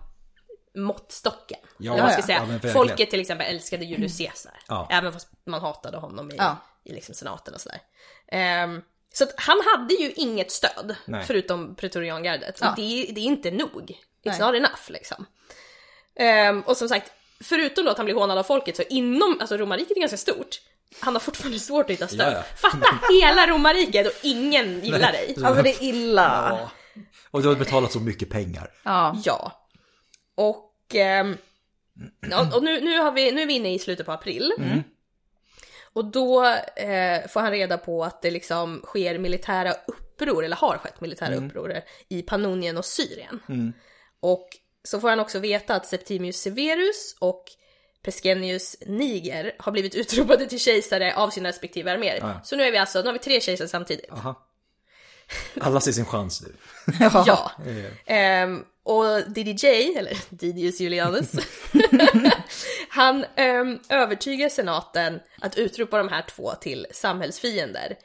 [0.75, 1.59] måttstocken.
[1.79, 2.59] Ja, man ska ja, säga.
[2.63, 4.61] ja, folket till exempel älskade Julius Caesar.
[4.69, 4.89] Ja.
[4.91, 6.57] Även fast man hatade honom i, Ja.
[6.85, 7.81] i liksom senaten och sådär.
[8.29, 8.83] Ehm,
[9.15, 11.25] så att han hade ju inget stöd Nej.
[11.27, 12.59] förutom pretoriangardet.
[12.61, 12.71] Ja.
[12.71, 13.99] Och det, det är inte nog.
[14.25, 14.39] It's Nej.
[14.41, 15.27] not enough liksom.
[16.17, 19.57] Ehm, och som sagt, förutom då att han blir hånad av folket så inom, alltså
[19.57, 20.61] romarriket är ganska stort.
[21.01, 22.33] Han har fortfarande svårt att hitta stöd.
[22.33, 25.37] Ja, Fatta hela romarriket och ingen gillar dig.
[25.45, 26.71] Alltså det är illa.
[27.31, 28.71] Och du har betalat så mycket pengar.
[28.85, 29.21] Ja.
[29.25, 29.69] Ja.
[30.35, 30.75] Och,
[32.31, 34.53] ja, och nu, nu, har vi, nu är vi inne i slutet på april.
[35.93, 36.45] Och då
[36.77, 41.35] eh, får han reda på att det liksom sker militära uppror, eller har skett militära
[41.35, 41.75] uppror
[42.09, 43.41] i Pannonien och Syrien.
[44.21, 44.49] Och
[44.85, 47.45] så får han också veta att Septimius Severus och
[48.03, 52.19] Pescennius Niger har blivit utropade till kejsare av sina respektive arméer.
[52.21, 52.41] Ja.
[52.45, 54.13] Så nu är vi alltså, nu har vi tre kejsare samtidigt.
[54.13, 54.48] Aha.
[55.61, 56.55] Alla ser sin chans nu.
[57.27, 57.53] Ja.
[58.07, 61.33] Ehm, och DDJ, eller Didius Julianus,
[62.89, 67.97] han um, övertygar senaten att utropa de här två till samhällsfiender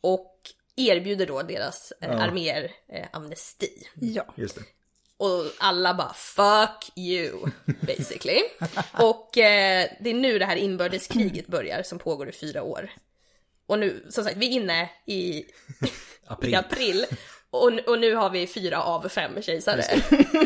[0.00, 0.34] och
[0.76, 2.18] erbjuder då deras eh, Ja.
[2.22, 3.86] arméer eh, amnesti.
[3.94, 4.24] Ja.
[4.34, 4.60] Just det.
[5.16, 8.40] Och alla bara 'fuck you' basically.
[8.92, 12.90] och eh, det är nu det här inbördeskriget börjar som pågår i fyra år.
[13.68, 15.44] Och nu, som sagt, vi är inne i,
[16.26, 16.52] April.
[16.52, 17.06] i april.
[17.50, 19.82] Och, och nu har vi fyra av fem kejsare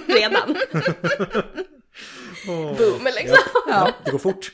[0.07, 0.57] redan.
[2.47, 3.39] Boom liksom.
[3.69, 4.51] Ja, det går fort.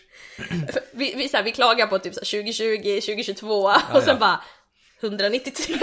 [0.93, 4.03] Vi, vi, så här, vi klagar på typ så här 2020, 2022 och ja.
[4.05, 4.41] sen bara
[5.01, 5.75] 193.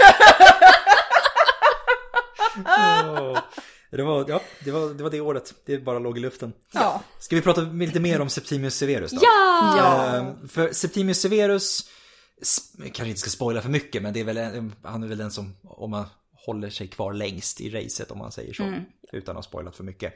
[2.66, 3.38] Åh.
[3.90, 5.54] Det var, ja, det var, det var det året.
[5.66, 6.52] Det bara låg i luften.
[6.72, 7.02] Ja.
[7.18, 9.18] Ska vi prata lite mer om Septimius Severus då?
[9.22, 9.74] Ja!
[9.78, 10.16] Ja.
[10.16, 11.90] Ehm, För Septimius Severus,
[12.78, 15.30] kanske inte ska spoila för mycket, men det är väl, en- han är väl den
[15.30, 16.04] som, om man
[16.46, 18.62] håller sig kvar längst i racet om man säger så.
[19.12, 20.14] Utan att ha spoilat för mycket.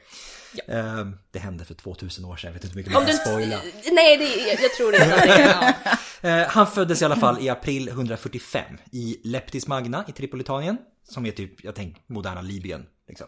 [0.67, 3.59] Ehm, Det hände för 2000 år sedan, jag vet inte hur mycket man kan spoila.
[3.91, 5.15] nej, det, jag, tror inte
[6.21, 6.29] ja.
[6.29, 10.77] Eh, Han föddes i alla fall i april 145 i Leptis Magna i Tripolitanien.
[11.09, 12.85] Som är typ, jag tänker, moderna Libyen.
[13.07, 13.27] Liksom.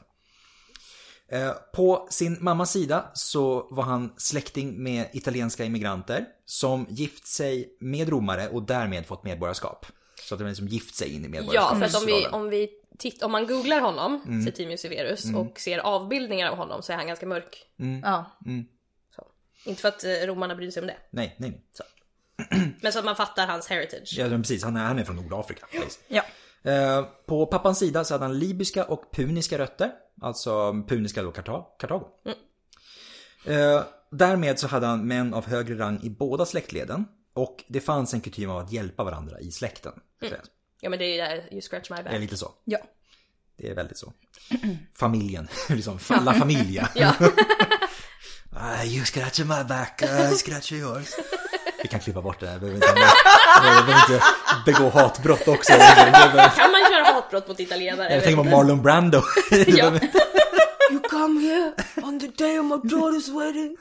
[1.33, 7.77] Eh, På sin mammas sida så var han släkting med italienska immigranter som gift sig
[7.79, 9.85] med romare och därmed fått medborgarskap.
[10.21, 12.33] Så att de liksom gift sig in i ja, för att om vi, medborgarskapsrollen.
[12.33, 14.45] om vi titt, om man googlar honom, Mm.
[14.45, 17.65] Septimius Severus, och ser avbildningar av honom så är han ganska mörk.
[18.03, 18.31] Ja.
[19.15, 19.27] Så.
[19.65, 21.61] Inte för att eh, romarna brydde sig om det, Nej, nej,
[22.49, 22.73] nej.
[22.81, 24.15] men så att man fattar hans heritage.
[24.17, 24.63] Ja, precis.
[24.63, 25.65] Han är, han är från Nordafrika.
[25.71, 25.99] precis.
[26.07, 26.23] Ja.
[26.63, 29.91] Eh, På pappans sida så hade han libyska och puniska rötter.
[30.21, 32.05] Alltså puniska då Karta- Kartago.
[33.45, 37.05] Eh, Därmed så hade han män av högre rang i båda släktleden.
[37.33, 39.93] Och det fanns en kutym av att hjälpa varandra i släkten.
[40.19, 40.41] säga.
[40.81, 42.19] Ja men det är ju you scratch my Det är back.
[42.19, 42.51] lite så.
[42.63, 42.77] Ja.
[43.57, 44.13] Det är väldigt så.
[44.95, 46.89] Familjen, liksom la familia.
[46.95, 47.13] Ja.
[48.55, 51.07] Ah, you scratch my back, I scratch yours.
[51.83, 52.93] Vi kan klippa bort det här, vi behöver inte,
[53.61, 54.25] vi behöver inte
[54.65, 55.73] begå hatbrott också.
[55.73, 58.13] Kan man köra hatbrott mot italienare?
[58.13, 59.21] Jag tänker på Marlon Brando.
[59.51, 59.91] Ja.
[60.91, 61.71] You come here
[62.03, 63.77] on the day of my daughter's wedding.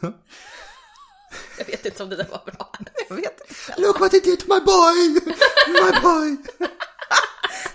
[1.58, 2.70] Jag vet inte om det där var bra.
[3.08, 3.80] Jag vet inte.
[3.80, 5.20] Look what he did to my boy!
[5.68, 6.36] My boy!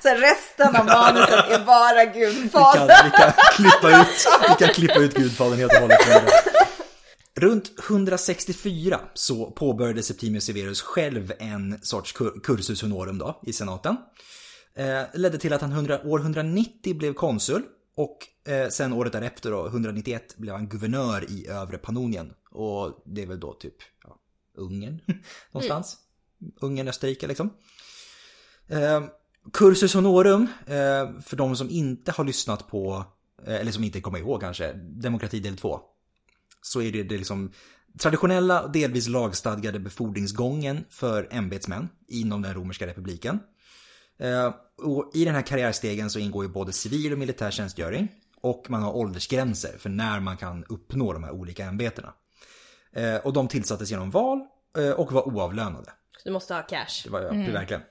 [0.04, 3.06] Så resten av manuset är bara Vi kan, Gudfadern.
[3.06, 6.00] vi kan, klippa, ut, vi kan klippa ut Gudfadern helt och hållet.
[7.38, 13.98] Runt 164 så påbörjade Septimius Severus själv en sorts cursus honorum då, i senaten.
[14.74, 17.64] Eh, ledde till att han 100, år 190 blev konsul
[17.96, 18.18] och
[18.52, 22.34] eh, sen året därefter då, 191, blev han guvernör i övre Pannonien.
[22.52, 24.20] Och det är väl då typ ja,
[24.56, 25.02] Ungern
[25.52, 25.98] någonstans.
[26.62, 27.54] Ungern, Österrike liksom.
[28.68, 29.04] Eh,
[29.54, 33.06] Cursus honorum, eh, för de som inte har lyssnat på,
[33.46, 35.80] eh, eller som inte kommer ihåg kanske, Demokrati del 2.
[36.62, 37.52] Så är det, det liksom
[38.00, 43.40] traditionella och delvis lagstadgade befordringsgången för ämbetsmän inom den romerska republiken.
[44.20, 48.08] Eh, och I den här karriärstegen så ingår ju både civil och militär tjänstgöring.
[48.42, 52.14] Och man har åldersgränser för när man kan uppnå de här olika ämbetena.
[52.94, 54.40] Eh, och de tillsattes genom val
[54.78, 55.92] eh, och var oavlönade.
[56.18, 57.04] Så du måste ha cash.
[57.04, 57.82] Det var det verkligen.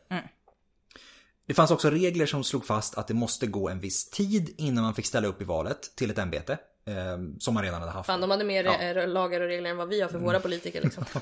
[1.46, 4.84] Det fanns också regler som slog fast att det måste gå en viss tid innan
[4.84, 6.58] man fick ställa upp i valet till ett ämbete.
[6.86, 8.06] Eh, som man redan hade haft.
[8.06, 8.74] Fan, de hade mer Ja.
[8.74, 9.10] Mm.
[9.10, 11.04] lagar och regler än vad vi har för våra politiker liksom.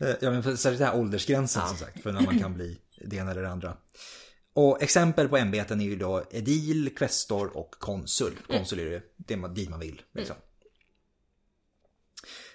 [0.00, 2.78] Eh, Ja men för, särskilt den här åldersgränsen som sagt, för när man kan bli
[3.04, 3.76] det ena eller det andra.
[4.52, 8.32] Och exempel på ämbeten är ju då edil, kvestor och konsul.
[8.48, 10.02] Konsul är det, det man, dit man vill.
[10.14, 10.36] Liksom.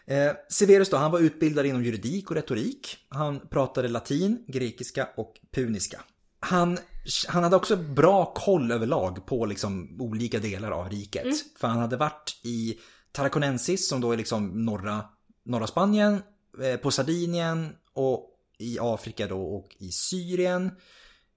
[0.05, 2.97] Eh, Severus då, han var utbildad inom juridik och retorik.
[3.09, 6.01] Han pratade latin, grekiska och puniska.
[6.39, 6.79] Han,
[7.27, 11.25] han hade också bra koll överlag på liksom olika delar av riket.
[11.59, 12.79] För han hade varit i
[13.11, 15.05] Tarraconensis som då är liksom norra,
[15.43, 16.21] norra Spanien,
[16.63, 20.71] eh, på Sardinien och i Afrika då och i Syrien.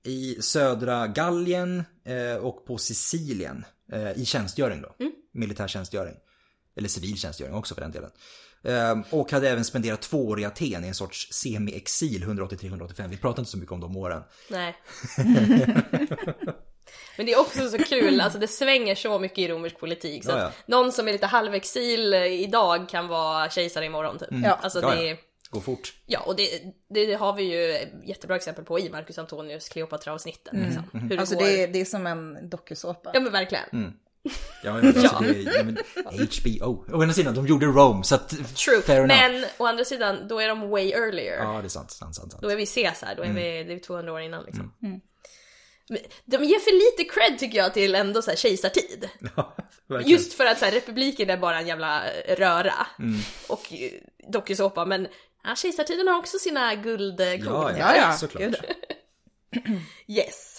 [0.04, 4.94] I södra Gallien eh, och på Sicilien eh, i tjänstgöring då.
[5.32, 6.14] Militär tjänstgöring.
[6.76, 8.10] Eller civil tjänstgöring också för den delen.
[8.64, 13.08] Eh, och hade även spenderat två år i Aten i en sorts semi-exil 183-185.
[13.08, 14.22] Vi pratar inte så mycket om de åren.
[14.50, 14.76] Nej.
[17.16, 20.24] Men det är också så kul, alltså det svänger så mycket i romersk politik.
[20.24, 20.44] Så Ja, ja.
[20.46, 24.28] att någon som är lite halvexil eh, idag kan vara kejsare imorgon typ.
[24.44, 24.58] Ja.
[24.62, 25.10] Alltså Ja, det ja.
[25.10, 25.16] är,
[25.50, 25.92] Gå fort.
[26.06, 26.48] ja och det,
[26.94, 30.60] det, det har vi ju jättebra exempel på i Marcus Antonius Kleopatra avsnitten.
[30.66, 31.00] Liksom.
[31.00, 31.44] Hur det Alltså går.
[31.44, 33.10] det är, det är som en dokusåpa.
[33.14, 33.92] Ja men verkligen.
[34.62, 36.84] Ja, men, alltså, det ja, men, HBO.
[36.92, 38.28] Å ena sidan, de gjorde Rome, så att...
[38.56, 38.82] True.
[38.82, 39.18] Fair enough.
[39.18, 41.36] Men å andra sidan, då är de way earlier.
[41.36, 42.32] Ja, det är sant, sant, sant.
[42.32, 42.42] sant.
[42.42, 44.74] Då är vi Caesar, då är vi, det är 200 år innan liksom.
[44.82, 45.00] Mm.
[46.24, 49.08] De ger för lite cred tycker jag till ändå så här kejsartid.
[49.88, 50.00] Ja.
[50.04, 52.86] Just för att så här, republiken är bara en jävla röra.
[52.98, 53.20] Mm.
[53.48, 53.90] Och eh,
[54.32, 55.08] dokusåpa, men
[55.44, 57.44] ja, kejsartiden har också sina guldkorn.
[57.46, 58.54] Ja, ja, Ja, såklart.
[60.08, 60.51] Yes.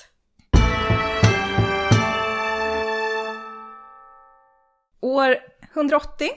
[5.04, 5.38] År
[5.74, 6.30] 180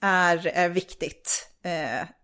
[0.00, 1.48] är, är viktigt.
[1.62, 1.70] Eh,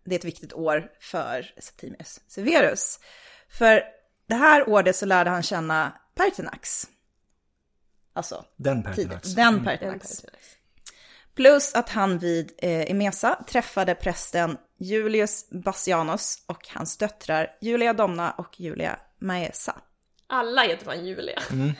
[0.04, 3.00] det är ett viktigt år för Septimius Severus.
[3.48, 3.82] För
[4.26, 6.86] det här året så lärde han känna Pertinax.
[8.12, 8.82] Alltså, Den.
[8.82, 9.34] Pertinax.
[9.34, 10.20] Den En Pertinax.
[10.20, 10.46] Pertinax.
[11.34, 18.32] Plus att han vid eh, Emesa träffade prästen Julius Bassianus och hans döttrar Julia Domna
[18.32, 19.80] och Julia Maesa.
[20.26, 21.38] Alla heter fan Julia.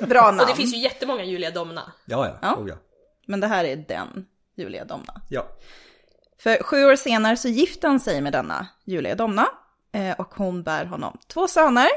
[0.06, 0.40] Bra namn.
[0.40, 1.92] Och det finns ju jättemånga Julia Domna.
[2.04, 2.38] Ja, ja.
[2.42, 2.56] Ja.
[2.56, 2.74] Oh, ja.
[3.26, 5.20] Men det här är den Julia Domna.
[5.28, 5.46] ja.
[6.38, 9.48] För sju år senare så gifte han sig med denna Julia Domna
[9.92, 11.88] eh, och hon bär honom två söner.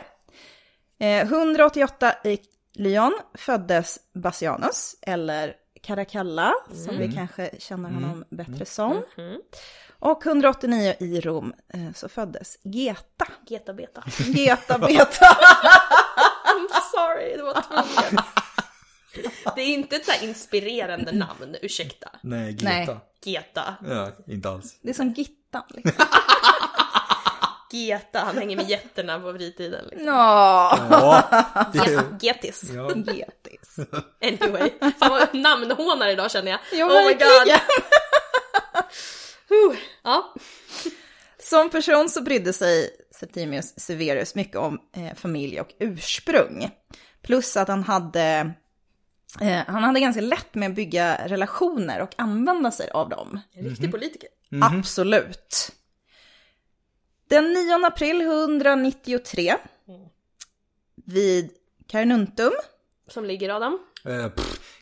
[0.99, 2.39] Eh, 188 i
[2.73, 5.53] Lyon föddes Bassianus, eller
[5.87, 6.53] Caracalla,
[6.85, 9.03] som vi kanske känner honom bättre som.
[9.17, 9.41] Mm.
[9.99, 13.27] Och 189 i Rom eh, så föddes Geta.
[13.47, 14.03] Geta Beta.
[14.25, 15.25] Geta Beta.
[16.45, 18.23] I'm sorry, det var tvungen.
[19.55, 22.09] Det är inte ett så här inspirerande namn, ursäkta.
[22.21, 22.65] Nej, Geta.
[22.65, 22.99] Nej.
[23.23, 23.75] Geta.
[23.87, 24.79] Ja, inte alls.
[24.81, 25.63] Det är som Gittan.
[25.69, 26.05] Liksom.
[27.71, 29.85] Geta, han hänger med getterna på fritiden.
[29.91, 30.07] Liksom.
[30.07, 31.23] Ja,
[31.73, 32.63] det getis.
[32.73, 32.95] Ja.
[32.95, 33.75] Getis.
[34.21, 34.71] Anyway.
[34.79, 36.59] Fan vad namnhånar idag känner jag.
[36.73, 37.57] Ja, oh my god.
[40.03, 40.33] Ja.
[41.39, 46.69] Som person så brydde sig Septimius Severus mycket om eh, familj och ursprung.
[47.21, 48.53] Plus att han hade,
[49.41, 53.39] eh, han hade ganska lätt med att bygga relationer och använda sig av dem.
[53.53, 54.29] En riktig politiker.
[54.61, 55.71] Absolut.
[57.27, 59.57] Den 9 april 193
[61.05, 61.51] vid
[61.87, 62.51] Carnuntum,
[63.07, 63.79] Som ligger Adam.
[64.07, 64.27] Uh,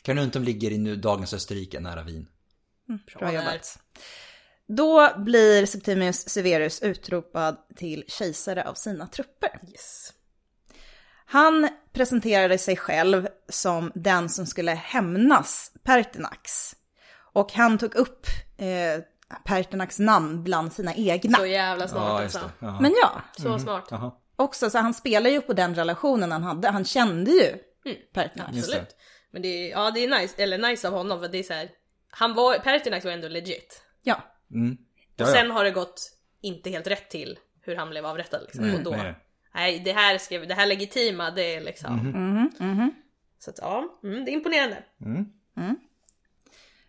[0.02, 2.28] Carnuntum ligger i nu dagens Österrike, nära Wien.
[2.86, 3.34] bra där.
[3.34, 3.80] jobbat.
[4.68, 9.60] Då blir Septimius Severus utropad till kejsare av sina trupper.
[9.72, 10.14] Yes.
[11.26, 16.76] Han presenterade sig själv som den som skulle hämnas Pertinax.
[17.18, 18.28] Och han tog upp
[18.58, 19.04] eh,
[19.46, 21.38] Pertinax namn bland sina egna.
[21.38, 22.50] Så jävla smart Ja, alltså.
[22.82, 23.88] Men ja, Så smart.
[23.92, 24.12] Jaha.
[24.36, 26.70] också så han spelar ju på den relationen han hade.
[26.70, 27.58] Han kände ju.
[27.86, 28.42] Just det.
[28.48, 28.96] Absolut.
[29.32, 31.54] Men det är, ja det är nice, eller nice av honom för det är så
[31.54, 31.70] här.
[32.10, 33.82] Han var, Pertinax var ändå legit.
[34.04, 34.22] Ja,
[34.54, 34.78] Mm.
[35.20, 36.12] Och sen har det gått
[36.42, 38.68] inte helt rätt till hur han blev avrättad liksom.
[38.68, 39.16] Nej, och då, nej.
[39.54, 39.80] nej.
[39.80, 41.96] det här vi, det här legitima det är liksom.
[41.96, 42.52] Mhm.
[42.60, 42.92] Mhm,
[43.40, 44.84] Så att ja, mm, det är imponerande.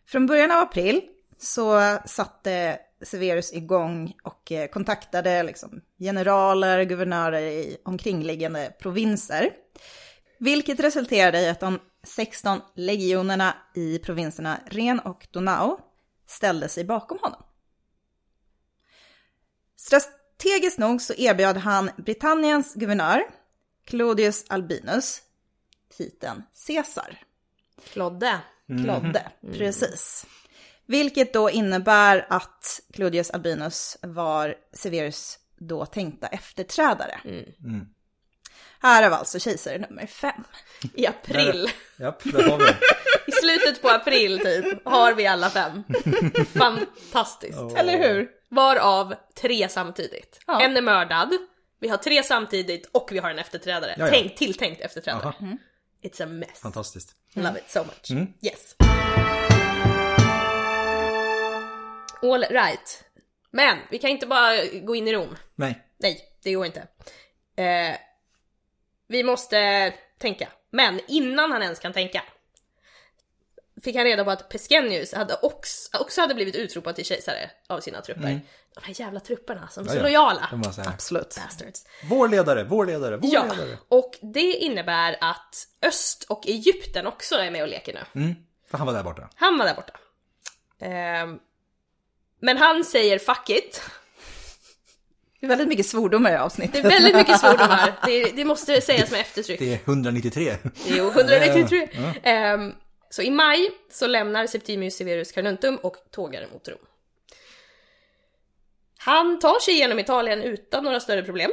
[0.07, 1.01] Från början av april
[1.38, 9.51] så satte Severus igång och eh, kontaktade liksom generaler, guvernörer i omkringliggande provinser.
[10.38, 15.79] Vilket resulterade i att de 16 legionerna i provinserna Ren och Donau
[16.27, 17.42] ställde sig bakom honom.
[19.77, 23.22] Strategiskt nog så erbjöd han Britanniens guvernör,
[23.85, 25.22] Claudius Albinus,
[25.96, 27.22] titeln Caesar.
[27.92, 28.40] Klodde.
[28.66, 30.27] Klodde, precis.
[30.87, 37.20] Vilket då innebär att Claudius Albinus var Severus då tänkta efterträdare.
[38.81, 40.44] Här är alltså kejsare nummer fem.
[40.94, 41.70] I april.
[41.99, 42.64] Japp, där har vi.
[43.27, 45.85] I slutet på april typ har vi alla fem.
[46.55, 47.59] Fantastiskt.
[47.77, 48.29] Eller hur?
[48.49, 50.40] Varav tre samtidigt.
[50.46, 50.61] Ja.
[50.61, 51.33] En är mördad,
[51.81, 53.94] vi har tre samtidigt och vi har en efterträdare.
[53.99, 54.11] Ja, ja.
[54.11, 55.22] Tänk, tilltänkt efterträdare.
[55.22, 55.57] Aha.
[56.03, 56.61] It's a mess.
[56.61, 57.14] Fantastiskt.
[57.33, 58.11] Love it so much.
[58.11, 58.27] Mm.
[58.42, 58.77] Yes.
[62.34, 63.04] All right.
[63.50, 65.36] Men vi kan inte bara gå in i Rom.
[65.54, 65.82] Nej.
[65.98, 66.80] Nej, det går inte.
[67.56, 67.96] Eh,
[69.08, 70.48] vi måste tänka.
[70.70, 72.22] Men innan han ens kan tänka
[73.84, 77.80] fick han reda på att Pescennius hade också, också hade blivit utropad till kejsare av
[77.80, 78.40] sina trupper.
[78.74, 80.12] De här jävla trupperna som är så Mm.
[80.12, 80.28] Ja, ja.
[80.32, 80.48] lojala.
[80.50, 80.88] De var så här.
[80.90, 81.36] Absolut.
[81.46, 81.84] Bastards.
[82.04, 83.78] Vår ledare, vår ledare, vår Ja, ledare.
[83.88, 88.20] och det innebär att Öst och Egypten också är med och leker nu.
[88.22, 88.34] Mm.
[88.70, 89.28] För han var där borta.
[89.34, 89.92] Han var där borta.
[90.80, 91.38] Ehm,
[92.40, 93.81] men han säger 'fuck it'
[95.40, 96.85] Det är väldigt mycket svordomar i Det avsnittet.
[96.85, 98.01] är väldigt mycket svordomar.
[98.07, 99.59] Det, det måste sägas med eftertryck.
[99.59, 100.57] Det är 193.
[100.87, 101.88] Jo, 193.
[102.22, 102.72] Ehm,
[103.11, 106.79] så i maj så lämnar Septimius Severus Carnuntum och tågar mot Rom.
[108.99, 111.51] Han tar sig igenom Italien utan några större problem.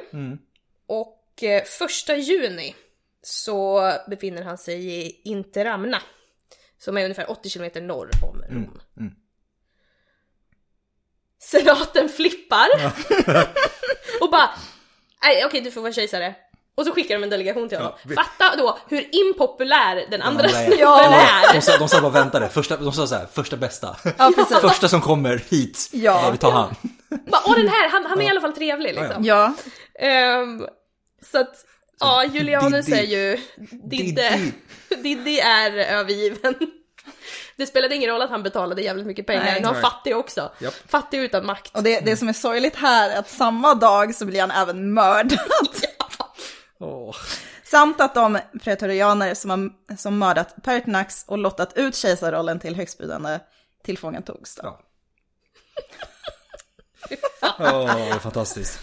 [0.88, 2.76] Och eh, första juni
[3.22, 6.02] så befinner han sig i Interamna.
[6.78, 8.80] Som är ungefär 80 km norr om Rom.
[11.59, 12.67] Senaten flippar.
[14.21, 14.49] och bara,
[15.23, 16.35] nej okej du får vara kejsare.
[16.75, 17.93] Och så skickar de en delegation till honom.
[17.95, 20.65] Ja, vi- Fatta då hur impopulär den andra andra är.
[20.65, 21.03] snubben Ja.
[21.49, 21.53] är.
[21.53, 23.95] De sa, de sa bara väntade, första, de sa så här, första bästa.
[24.17, 24.31] Ja.
[24.61, 26.21] Första som kommer hit, Ja.
[26.25, 26.29] ja.
[26.31, 26.75] vi tar han.
[27.47, 29.23] Åh den här, han, han är i alla fall trevlig liksom.
[29.25, 29.53] Ja,
[29.99, 30.67] Ehm,
[31.31, 31.55] så att,
[31.99, 33.37] ja Julianus är ju,
[33.89, 34.39] Didde,
[35.03, 36.55] Diddy är övergiven.
[37.57, 39.53] Det spelade ingen roll att han betalade jävligt mycket pengar, Nej.
[39.53, 39.81] nu är han Nej.
[39.81, 40.51] fattig också.
[40.59, 40.73] Japp.
[40.87, 41.75] Fattig utan makt.
[41.75, 44.93] Och det, det som är sorgligt här är att samma dag så blir han även
[44.93, 45.39] mördad.
[46.79, 47.15] Åh.
[47.63, 53.39] Samt att de pretorianer som har som mördat Pertinax och lottat ut kejsarrollen till högstbjudande
[53.83, 54.59] tillfångatogs.
[54.63, 54.81] Ja.
[57.59, 58.79] Åh, det är fantastiskt.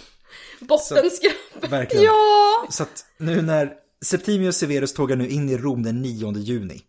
[0.60, 1.32] Bottenskrap.
[1.60, 2.04] Verkligen.
[2.04, 2.66] Ja!
[2.70, 3.72] Så att nu när
[4.04, 6.82] Septimius Severus tågar nu in i Rom den 9 juni.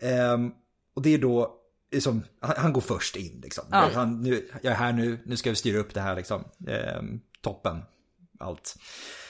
[0.00, 0.50] Ehm,
[0.98, 1.54] och det är då,
[1.92, 3.64] liksom, han, han går först in liksom.
[3.70, 3.90] Ja.
[3.94, 6.44] Han, nu, jag är här nu, nu ska vi styra upp det här liksom.
[6.68, 7.82] Ehm, toppen,
[8.40, 8.76] allt.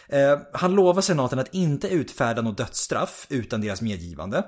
[0.09, 4.44] Ehm, han lovar senaten att inte utfärda något dödsstraff utan deras medgivande.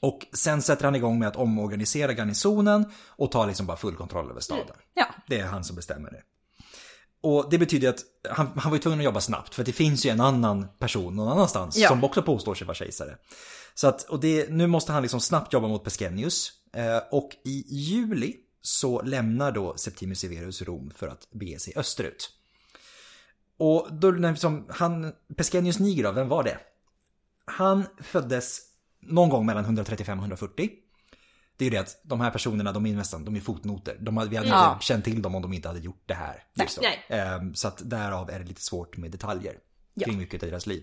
[0.00, 4.30] Och sen sätter han igång med att omorganisera garnisonen och tar liksom bara full kontroll
[4.30, 4.76] över staden.
[4.94, 5.06] Ja.
[5.28, 6.22] Det är han som bestämmer det.
[7.22, 10.06] Och det betyder att han, han var ju tvungen att jobba snabbt för det finns
[10.06, 11.88] ju en annan person någon annanstans Ja.
[11.88, 13.16] som också påstår sig vara kejsare.
[13.74, 16.52] Så att, och det, nu måste han liksom snabbt jobba mot Pescennius.
[16.72, 22.30] Eh, och i juli så lämnar då Septimius Severus Rom för att bege sig österut.
[23.58, 26.58] Och då, när liksom, han, Pescennius Niger vem var det?
[27.44, 28.60] Han föddes
[29.00, 30.70] någon gång mellan 135 och 140.
[31.62, 33.96] Det är ju det att de här personerna, de är nästan, de är fotnoter.
[34.00, 34.72] De, hade- vi hade Ja.
[34.72, 36.44] inte känt till dem om de inte hade gjort det här.
[36.54, 36.82] Just då.
[36.82, 37.20] Nej.
[37.20, 39.54] Ehm, Så att därav är det lite svårt med detaljer
[39.94, 40.04] Ja.
[40.04, 40.82] kring mycket av deras liv.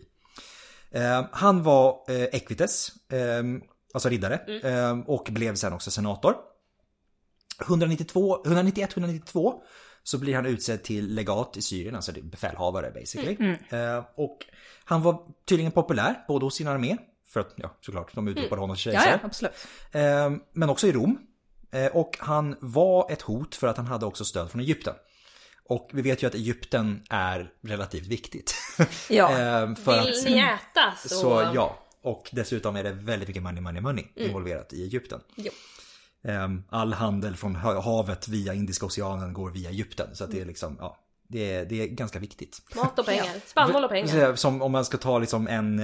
[0.91, 3.61] Ehm, Han var eh, Equites, ehm,
[3.93, 6.35] alltså riddare, ehm, och blev sen också senator.
[7.67, 9.53] 192, 191-192
[10.03, 13.37] så blir han utsedd till legat i Syrien, alltså befälhavare basically.
[13.69, 14.37] Eh, och
[14.83, 16.97] han var tydligen populär både hos sin armé,
[17.29, 19.19] för att ja, såklart de utropade honom till Ja, kejsare.
[19.21, 19.53] ja, absolut.
[19.91, 21.19] Eh, men också i Rom.
[21.71, 24.93] Eh, och han var ett hot för att han hade också stöd från Egypten.
[25.63, 28.55] Och vi vet ju att Egypten är relativt viktigt.
[29.09, 29.31] Ja.
[29.31, 31.09] Eh, för Vill att, ni äta så...
[31.09, 31.79] så ja.
[32.01, 35.19] Och dessutom är det väldigt mycket money, money, money involverat i Egypten.
[35.35, 35.51] Jo.
[36.69, 40.15] All handel från ha- havet via Indiska oceanen går via Egypten.
[40.15, 40.97] Så att det är liksom, ja.
[41.31, 42.61] Det är, det är ganska viktigt.
[42.75, 43.25] Mat och pengar.
[43.45, 44.31] Spannmål och pengar.
[44.31, 45.79] Så Som om man ska ta liksom en,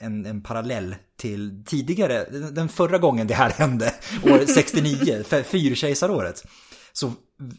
[0.00, 6.44] en, en parallell till tidigare, den förra gången det här hände, år 69, f- fyrkejsaråret.
[6.92, 7.12] Så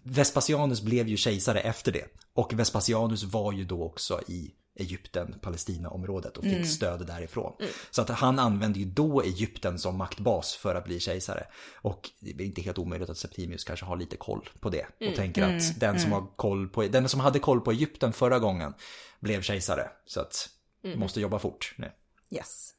[0.03, 2.03] Vespasianus blev ju kejsare efter det.
[2.35, 7.53] Och Vespasianus var ju då också i Egypten, Palestinaområdet och fick stöd därifrån.
[7.91, 11.47] Så att han använde ju då Egypten som maktbas för att bli kejsare.
[11.75, 14.85] Och det är inte helt omöjligt att Septimius kanske har lite koll på det.
[15.09, 18.39] Och tänker att den som, har koll på, den som hade koll på Egypten förra
[18.39, 18.73] gången
[19.19, 19.89] blev kejsare.
[20.05, 20.49] Så att
[20.95, 21.91] måste jobba fort nu.
[22.29, 22.73] Yes.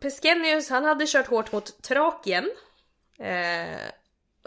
[0.00, 2.50] Pescennius, han hade kört hårt mot Trakien.
[3.18, 3.90] Eh,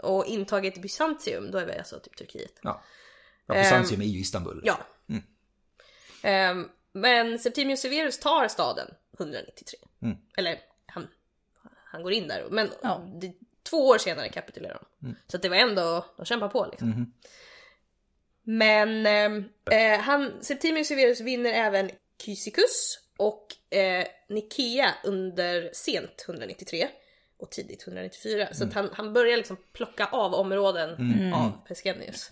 [0.02, 2.52] och intagit Bysantium, då är vi alltså typ Turkiet.
[2.62, 2.82] Ja.
[3.46, 4.62] Ja, Byzantium är ju Istanbul.
[4.64, 4.78] Ja.
[6.22, 9.78] Ehm, men Septimius Severus tar staden 193.
[10.02, 10.16] Mm.
[10.36, 11.08] Eller han,
[11.84, 13.02] han går in där, men Ja.
[13.20, 15.16] det, två år senare kapitulerar de.
[15.28, 17.12] Så att det var ändå, de kämpar på liksom.
[18.42, 21.90] Men ehm, eh, han, Septimius Severus vinner även
[22.22, 26.88] Kysicus och eh, Nikea under sent 193
[27.38, 28.48] och tidigt 194.
[28.52, 30.90] Så att han, han börjar liksom plocka av områden
[31.34, 32.28] av Pescennius.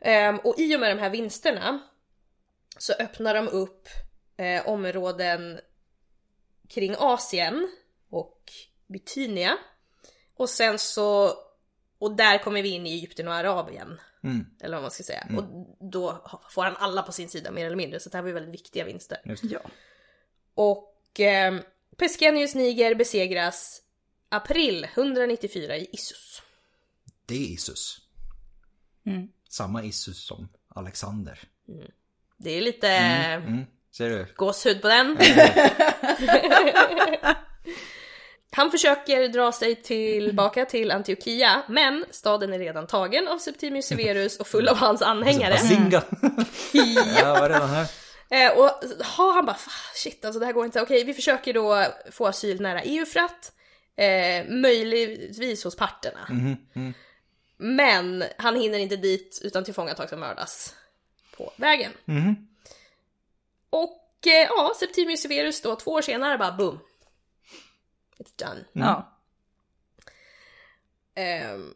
[0.00, 1.80] Ehm, och i och med de här vinsterna
[2.78, 3.88] så öppnar de upp
[4.36, 5.60] eh, områden
[6.68, 7.70] kring Asien
[8.10, 8.52] och
[8.86, 9.58] Bytynia.
[10.34, 11.34] Och sen så,
[11.98, 14.00] och där kommer vi in i Egypten och Arabien.
[14.22, 14.46] Mm.
[14.60, 15.26] Eller vad man ska säga.
[15.36, 15.44] Och
[15.90, 18.00] då får han alla på sin sida mer eller mindre.
[18.00, 19.20] Så det här var ju väldigt viktiga vinster.
[19.24, 19.48] Just det.
[19.48, 19.60] Ja.
[20.54, 21.60] Och eh,
[21.96, 23.82] Pescennius Niger besegras
[24.28, 26.42] april 194 i Issus.
[27.26, 28.00] Det är Issus.
[29.48, 31.38] Samma Issus som Alexander.
[32.42, 33.64] Det är lite Mm.
[33.96, 34.26] Ser du?
[34.36, 35.18] gåshud på den.
[38.52, 44.36] Han försöker dra sig tillbaka till Antiochia, men staden är redan tagen av Septimius Severus
[44.40, 45.52] och full av hans anhängare.
[45.52, 46.02] Basinga!
[47.16, 47.86] Jag var redan här.
[48.30, 48.70] Eh, och
[49.16, 50.80] ha, han bara "Fan, shit alltså det här går inte.
[50.80, 53.52] Okej, vi försöker då få asyl nära Eufrat.
[53.96, 56.28] Eh, möjligtvis hos parterna.
[57.58, 60.74] Men han hinner inte dit utan tillfångatas och mördas
[61.40, 61.92] på vägen.
[63.70, 66.78] Och eh, ja, Septimius Severus då två år senare bara boom.
[68.18, 68.64] It's done.
[68.72, 69.18] Ja.
[71.14, 71.74] Ehm,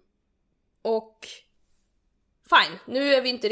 [0.83, 1.29] och
[2.51, 3.49] fine, nu är vi inte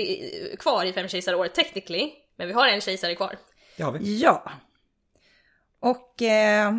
[0.56, 3.38] kvar i fem kejsaråret technically, men vi har en kejsare kvar.
[3.76, 4.18] Det har vi.
[4.20, 4.52] Ja.
[5.80, 6.72] Och eh,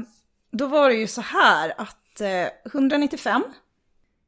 [0.52, 3.44] då var det ju så här att eh, 195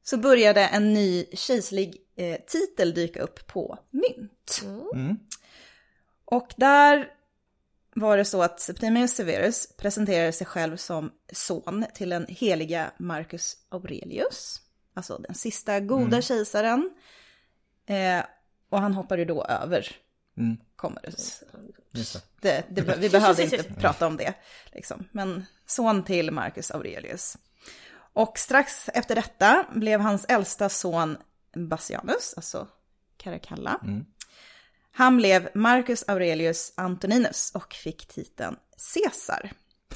[0.03, 4.61] så började en ny kejserlig eh, titel dyka upp på mynt.
[4.93, 5.18] Mm.
[6.26, 7.11] Och där
[7.95, 13.57] var det så att Septimius Severus presenterade sig själv som son till den heliga Marcus
[13.70, 14.61] Aurelius,
[14.93, 16.89] alltså den sista goda kejsaren.
[17.86, 18.26] Eh,
[18.70, 19.95] och han hoppade ju då över
[20.38, 20.57] Mm.
[21.91, 22.26] Det.
[22.41, 24.34] Det, det, vi behövde inte prata om det.
[24.72, 25.07] Liksom.
[25.11, 27.38] Men son till Marcus Aurelius.
[28.13, 31.18] Och strax efter detta blev hans äldsta son
[31.56, 32.68] Bassianus, alltså
[33.24, 33.80] Caracalla.
[34.97, 38.56] Han blev Marcus Aurelius Antoninus och fick titeln
[38.93, 39.51] Caesar.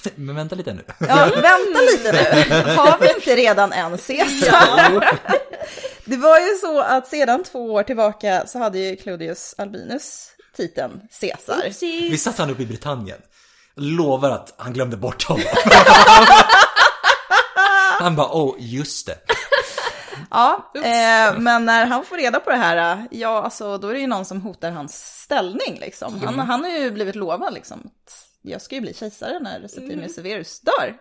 [0.15, 0.83] Men vänta lite nu.
[0.99, 2.53] Ja, vänta lite nu.
[2.75, 5.19] Har vi inte redan en Caesar?
[6.05, 11.01] Det var ju så att sedan två år tillbaka så hade ju Claudius Albinus titeln
[11.21, 11.63] Caesar.
[11.81, 13.19] Vi satt han uppe i Britannien.
[13.75, 15.45] Lovar att han glömde bort honom.
[17.99, 19.17] Han bara, åh, just det.
[20.31, 23.99] Ja, eh, men när han får reda på det här, ja, alltså, då är det
[23.99, 25.79] ju någon som hotar hans ställning.
[25.79, 26.21] Liksom.
[26.21, 27.89] Han, han har ju blivit lovad liksom,
[28.41, 30.97] jag ska ju bli kejsare när Septimius Severus dör.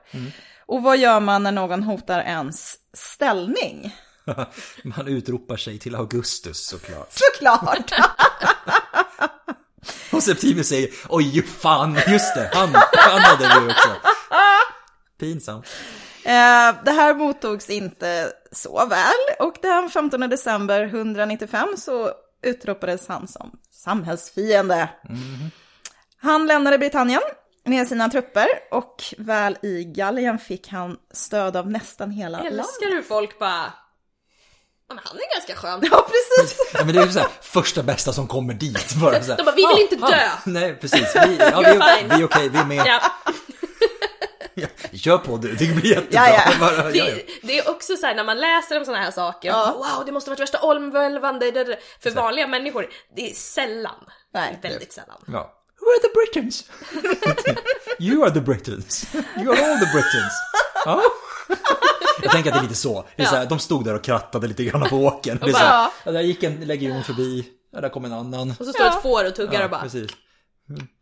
[0.66, 3.96] Och vad gör man när någon hotar ens ställning?
[4.84, 7.08] Man utropar sig till Augustus såklart.
[7.10, 7.92] Såklart!
[10.12, 13.88] Och Septimius säger, oj fan, just det, han, han hade du också.
[15.20, 15.66] Pinsamt.
[16.24, 23.28] Eh, det här mottogs inte så väl och den 15 december 195 så utropades han
[23.28, 24.88] som samhällsfiende.
[26.20, 27.20] Han lämnade Britannien
[27.64, 32.52] med sina trupper och väl i Gallien fick han stöd av nästan hela landet.
[32.58, 33.72] Älskar hur folk bara...
[34.88, 35.80] Men han är ganska skön.
[35.92, 36.58] Ja, precis.
[36.74, 38.94] Ja, men det är ju så här, första bästa som kommer dit.
[38.94, 41.16] Bara så här, De bara, vi vill inte "Ah, dö." ah." Nej, precis.
[41.26, 42.86] Vi, ja, vi, vi är okej, vi är med.
[42.86, 43.00] Ja,
[44.92, 46.28] kör på du, det blir jättebra.
[46.28, 46.52] Ja, ja.
[46.60, 49.48] Bara, ja, det, det är också så här när man läser om sådana här saker,
[49.48, 49.74] Ja.
[49.76, 52.86] wow det måste varit värsta omvälvande, för vanliga människor,
[53.16, 54.04] det är sällan.
[54.34, 54.58] Nej.
[54.62, 55.16] Väldigt sällan.
[55.26, 55.54] Ja.
[55.80, 56.64] Who are the Britons?
[57.98, 59.14] you are the Britons.
[59.14, 60.32] You are all the Britons.
[60.84, 61.02] Ja.
[62.22, 63.06] Jag tänker att det är lite så.
[63.16, 65.38] Det är så här, de stod där och krattade lite grann på åken.
[65.42, 68.54] Det är så här, där gick en legion förbi, ja, där kom en annan.
[68.58, 70.10] Och så står ett får och tuggar Ja, och bara, precis.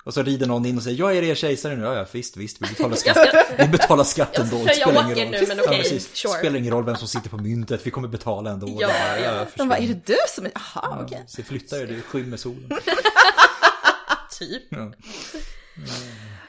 [0.06, 0.08] Mm.
[0.08, 1.84] Och så rider någon in och säger jag är er kejsare nu.
[1.84, 3.28] Ja, ja visst, visst, vi betalar skatt.
[3.58, 4.56] Vi betalar skatten då.
[4.56, 5.40] jag Det spelar ingen roll.
[5.40, 6.16] nu, men okej, precis.
[6.16, 6.32] sure.
[6.38, 8.68] spelar ingen roll vem som sitter på myntet, vi kommer betala ändå.
[8.80, 9.16] Ja, ja.
[9.24, 10.52] jag De bara, är det du som är...
[10.54, 11.24] Jaha, okej.
[11.26, 12.70] Så flyttar er, det skymmer solen.
[14.38, 14.62] typ.
[14.70, 14.92] Ja.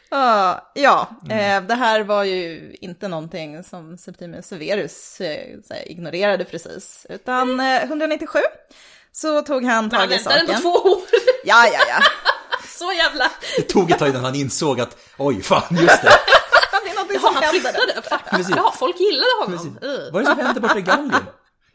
[0.09, 7.05] Ja, ja eh, det här var ju inte någonting som Septimius Severus eh, ignorerade precis.
[7.09, 8.39] Utan eh, 197
[9.11, 10.61] så tog han Men tag han i väntade ändå saken.
[10.61, 11.01] två år.
[11.45, 12.03] Ja, ja, ja.
[12.77, 13.31] Så jävla...
[13.57, 16.11] Det tog ett tag innan han insåg att oj, fan, just det.
[17.09, 17.77] Det som han flyttade.
[18.31, 18.55] Precis.
[18.55, 19.57] Jaha, folk gillade honom.
[19.57, 19.83] Precis.
[19.83, 20.11] Uh.
[20.13, 21.23] Vad är det som händer borta i Gallien?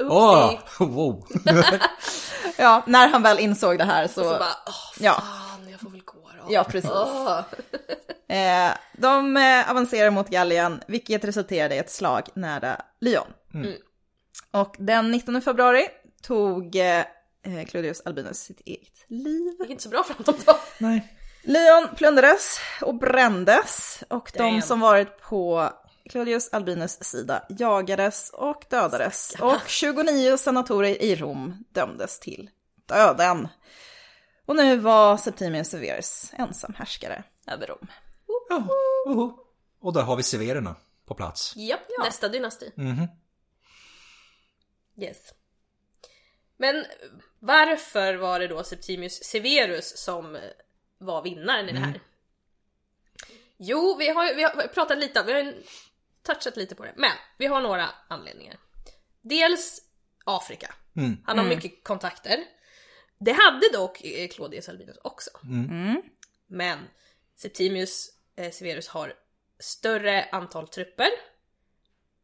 [0.10, 1.26] Åh, wow.
[2.56, 4.14] Ja, när han väl insåg det här så...
[4.14, 5.12] Så bara, åh Ja.
[5.12, 6.54] fan, jag får väl gå då.
[6.54, 6.90] Ja, precis.
[8.28, 13.26] Eh, de eh, avancerar mot Gallien, vilket resulterade i ett slag nära Lyon.
[13.54, 13.72] Mm.
[14.50, 15.86] Och den 19 februari
[16.22, 16.76] tog
[17.42, 19.54] eh, Claudius Albinus sitt eget liv.
[19.58, 20.58] Det gick inte så bra för honom då.
[20.78, 21.18] Nej.
[21.44, 24.62] Lyon plundrades och brändes och de Damn.
[24.62, 25.70] som varit på
[26.10, 29.34] Claudius Albinus sida jagades och dödades.
[29.40, 32.50] Och 29 senatorer i Rom dömdes till
[32.86, 33.48] döden.
[34.46, 37.86] Och nu var Septimius Severus ensam härskare över Rom.
[38.48, 38.66] Ja,
[39.06, 39.38] oho.
[39.80, 40.76] Och där har vi severerna
[41.06, 41.56] på plats.
[41.56, 42.72] Japp, nästa dynasti.
[42.76, 43.06] Mhm.
[44.96, 45.16] Yes.
[46.56, 46.84] Men
[47.44, 50.42] varför var det då Septimius Severus som eh,
[50.98, 52.00] var vinnaren i det här?
[53.56, 55.54] Jo, vi har, ju- vi har pratat lite, vi har
[56.22, 58.56] touchat lite på det, men vi har några anledningar.
[59.20, 59.82] Dels
[60.24, 60.74] Afrika.
[60.96, 61.16] Mm.
[61.26, 62.44] Han har mycket kontakter.
[63.18, 65.30] Det hade dock eh, Claudius Albinus också.
[65.44, 66.02] Mm.
[66.46, 66.78] Men
[67.36, 69.14] Septimius eh, Severus har
[69.58, 71.08] större antal trupper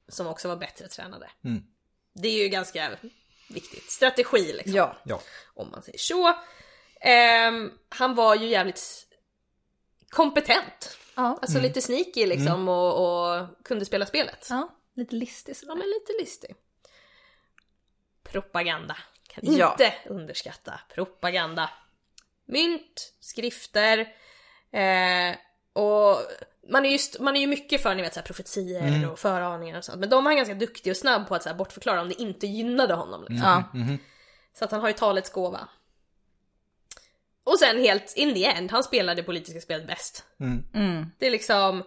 [0.08, 1.30] som också var bättre tränade.
[1.44, 1.62] Mm.
[2.14, 2.90] Det är ju ganska
[3.48, 3.90] viktigt.
[3.90, 4.96] Strategi liksom, Ja.
[5.04, 5.20] Ja.
[5.54, 6.34] om man säger så.
[7.00, 9.06] Ehm, han var ju jävligt
[10.10, 10.98] kompetent.
[11.16, 11.38] Ja.
[11.42, 14.46] Alltså lite sneaky liksom och, och kunde spela spelet.
[14.50, 16.54] ja, lite listig Ja men lite listig.
[18.22, 18.96] Propaganda.
[19.28, 19.70] Kan Ja.
[19.70, 21.70] inte underskatta propaganda.
[22.44, 23.98] Mynt, skrifter
[24.72, 25.36] eh,
[25.72, 26.16] och
[26.70, 29.78] man är, just, man är ju mycket för ni vet, så här, profetier och föraningar
[29.78, 29.98] och sånt.
[29.98, 32.46] Men de är ganska duktig och snabb på att så här, bortförklara om det inte
[32.46, 33.20] gynnade honom.
[33.28, 33.38] Liksom.
[33.46, 33.64] Ja.
[33.78, 33.98] Mhm.
[34.58, 35.68] Så att han har ju talets gåva.
[37.44, 40.24] Och sen helt in the end, han spelar det politiska spelet bäst.
[40.40, 40.64] Mm.
[40.74, 41.06] Mm.
[41.18, 41.82] Det är liksom,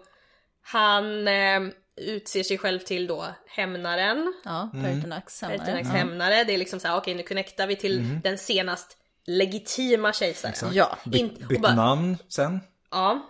[0.62, 1.60] han eh,
[1.96, 4.34] utser sig själv till då hämnaren.
[4.44, 5.82] Ja, Pertinax Pertinax senare.
[5.98, 6.44] hämnare.
[6.44, 10.52] Det är liksom såhär, okej nu connectar vi till den senast legitima kejsaren.
[10.52, 10.74] Exakt.
[10.74, 10.98] Ja.
[11.04, 12.60] Bytt bara- namn sen.
[12.90, 13.28] Ja.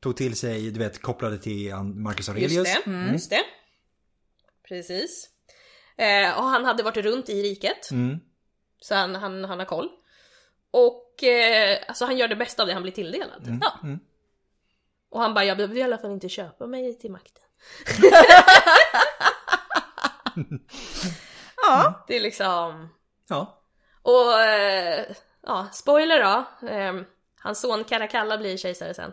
[0.00, 2.52] Tog till sig, du vet, kopplade till Marcus Aurelius.
[2.52, 3.42] Just det, just det.
[4.68, 5.28] Precis.
[5.96, 7.90] Eh, och han hade varit runt i riket.
[7.90, 8.20] Mm.
[8.80, 9.88] Så han, han, han har koll.
[10.70, 13.58] Och eh, alltså han gör det bästa av det han blir tilldelad.
[13.60, 13.78] Ja.
[13.82, 13.98] Mm.
[15.10, 17.42] Och han bara, jag behöver i alla fall inte köpa mig till makten.
[21.62, 22.88] Ja, Det är liksom...
[23.28, 23.62] Ja.
[24.02, 25.06] Och eh,
[25.46, 26.68] ja, spoiler då.
[26.68, 26.94] Eh,
[27.40, 29.12] hans son Caracalla blir kejsare sen.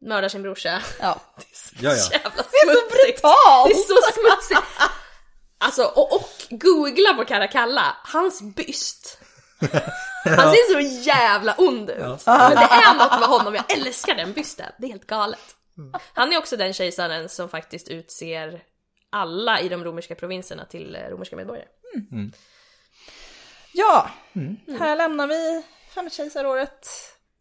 [0.00, 0.82] Mördar sin brorsa.
[1.00, 1.20] ja.
[1.80, 2.08] Ja, ja.
[2.12, 3.22] Jävla Det är så smutsigt.
[3.22, 3.68] brutalt!
[3.68, 4.62] Det är så smutsigt!
[5.58, 9.18] Alltså, och, och googla på Caracalla, hans byst.
[10.24, 11.98] Han ser så jävla ond ut.
[12.26, 14.72] Men det är något med honom, jag älskar den bysten.
[14.78, 15.56] Det är helt galet.
[16.14, 18.62] Han är också den kejsaren som faktiskt utser
[19.10, 21.66] alla i de romerska provinserna till eh, romerska medborgare.
[23.72, 24.10] Ja,
[24.78, 25.62] här lämnar vi
[25.94, 26.88] femkejsaråret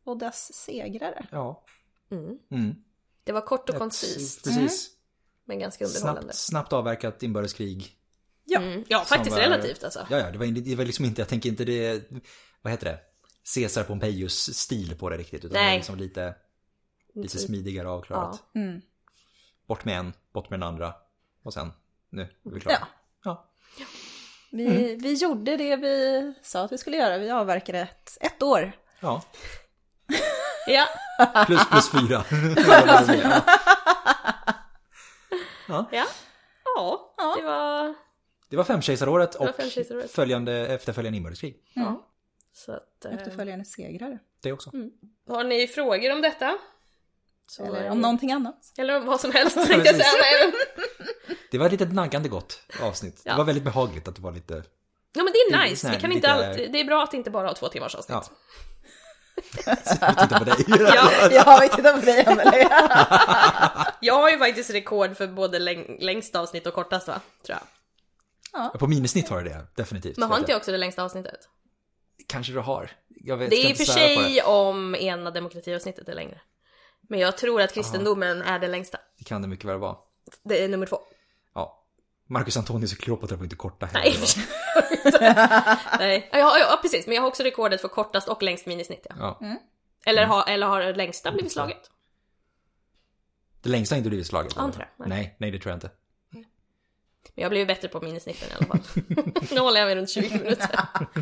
[0.05, 1.25] och dess segrare.
[1.31, 1.63] Ja.
[2.11, 2.37] Mm.
[2.51, 2.75] Mm.
[3.23, 4.89] Det var kort och koncist, Precis.
[5.45, 6.21] men ganska underhållande.
[6.21, 7.91] Snabbt, snabbt avverkat inbördeskrig.
[8.45, 8.83] Ja, Mm.
[8.87, 10.07] Ja, faktiskt var- relativt alltså.
[10.09, 12.03] Ja, ja, det var, det var liksom inte, jag tänker inte det,
[12.61, 12.99] vad heter det?
[13.55, 15.45] Caesar Pompeius stil på det riktigt.
[15.45, 15.69] Utan det Nej.
[15.71, 16.35] var liksom lite,
[17.15, 18.43] lite smidigare avklarat.
[18.53, 18.59] Ja.
[18.61, 18.81] Mm.
[19.67, 20.93] Bort med en, bort med den andra.
[21.43, 21.71] Och sen,
[22.09, 22.77] nu är vi klara.
[22.79, 22.87] Ja.
[23.23, 23.45] Ja.
[24.51, 27.17] Vi, vi gjorde det vi sa att vi skulle göra.
[27.17, 28.71] Vi avverkade ett, ett år.
[28.99, 29.23] ja.
[30.67, 30.87] Ja,
[31.45, 32.23] Plus, plus fyra.
[35.67, 35.85] ja.
[36.75, 37.93] Ja, det var...
[38.49, 40.11] Det var femkejsaråret och femkejsaråret.
[40.11, 41.61] följande, efterföljande inbördeskrig.
[41.73, 42.07] Ja.
[42.53, 44.19] Så att, eh, Efterföljande segrare.
[44.41, 44.71] Det också.
[45.29, 46.57] har ni frågor om detta?
[47.47, 48.73] Så, Eller om någonting annat.
[48.77, 50.51] Eller om vad som helst tänkte jag säga.
[51.51, 53.21] Det var ett litet naggande gott avsnitt.
[53.25, 53.31] Ja.
[53.31, 54.53] Det var väldigt behagligt att det var lite...
[55.13, 57.03] Ja men det är Det är nice, vi kan inte lite- alltid, det är bra
[57.03, 58.17] att inte bara ha två timmars avsnitt.
[58.29, 58.35] Ja.
[59.65, 59.77] Jag
[60.19, 60.55] tittar på dig.
[60.67, 62.69] Ja, Ja, vi tittar på dig Emelie.
[64.01, 67.21] jag har ju faktiskt rekord för både läng- längsta avsnitt och kortast va?
[67.45, 67.57] Tror
[68.51, 68.73] jag.
[68.79, 70.17] På minisnitt har du det, definitivt.
[70.17, 70.57] Men har inte jag.
[70.57, 71.39] också det längsta avsnittet?
[72.27, 72.91] Kanske du har.
[73.07, 74.43] Jag vet, Det ska är i och inte för svära på sig det.
[74.43, 76.41] om ena demokratiavsnittet är längre.
[77.09, 78.97] Men jag tror att kristendomen är det längsta.
[79.17, 79.95] Det kan det mycket väl vara.
[80.43, 80.99] Det är nummer två.
[82.27, 84.17] Marcus Antonius och Kleopatra var inte korta heller.
[85.19, 85.49] Nej?
[85.99, 86.29] Nej.
[86.31, 87.07] Ja, ja, precis.
[87.07, 89.07] Men jag har också rekordet för kortast och längst minisnitt.
[89.09, 89.37] Ja.
[89.41, 89.55] Ja.
[90.05, 91.91] Eller, har, eller har det längsta blivit slaget?
[93.61, 94.53] Det längsta har inte blivit slaget.
[94.55, 94.67] Ja, eller?
[94.67, 94.87] inte det.
[94.97, 95.09] Nej.
[95.09, 95.91] Nej, nej det tror jag inte.
[97.35, 98.79] Men jag blivit bättre på minisnitten i alla fall.
[99.51, 100.79] nu håller jag mig runt 20 minuter.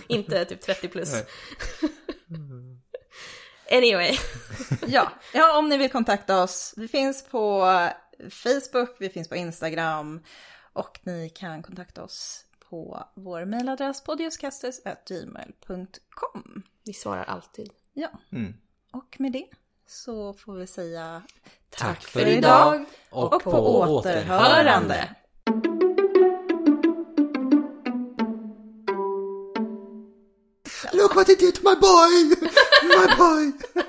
[0.07, 1.13] inte typ 30 plus.
[3.71, 4.17] Anyway.
[4.87, 5.11] Ja.
[5.33, 6.73] ja, om ni vill kontakta oss.
[6.77, 7.65] Vi finns på
[8.29, 10.19] Facebook, vi finns på Instagram
[10.73, 16.63] och ni kan kontakta oss på vår mejladress podiuscasters.gmail.com.
[16.83, 17.69] Vi svarar alltid.
[17.93, 18.53] Ja, Mm.
[18.91, 19.45] och med det
[19.87, 21.21] så får vi säga
[21.69, 22.85] Tack för för idag.
[23.09, 25.15] Och, och på återhörande.
[30.93, 32.35] Look what he did to my boy!
[32.83, 33.51] My boy!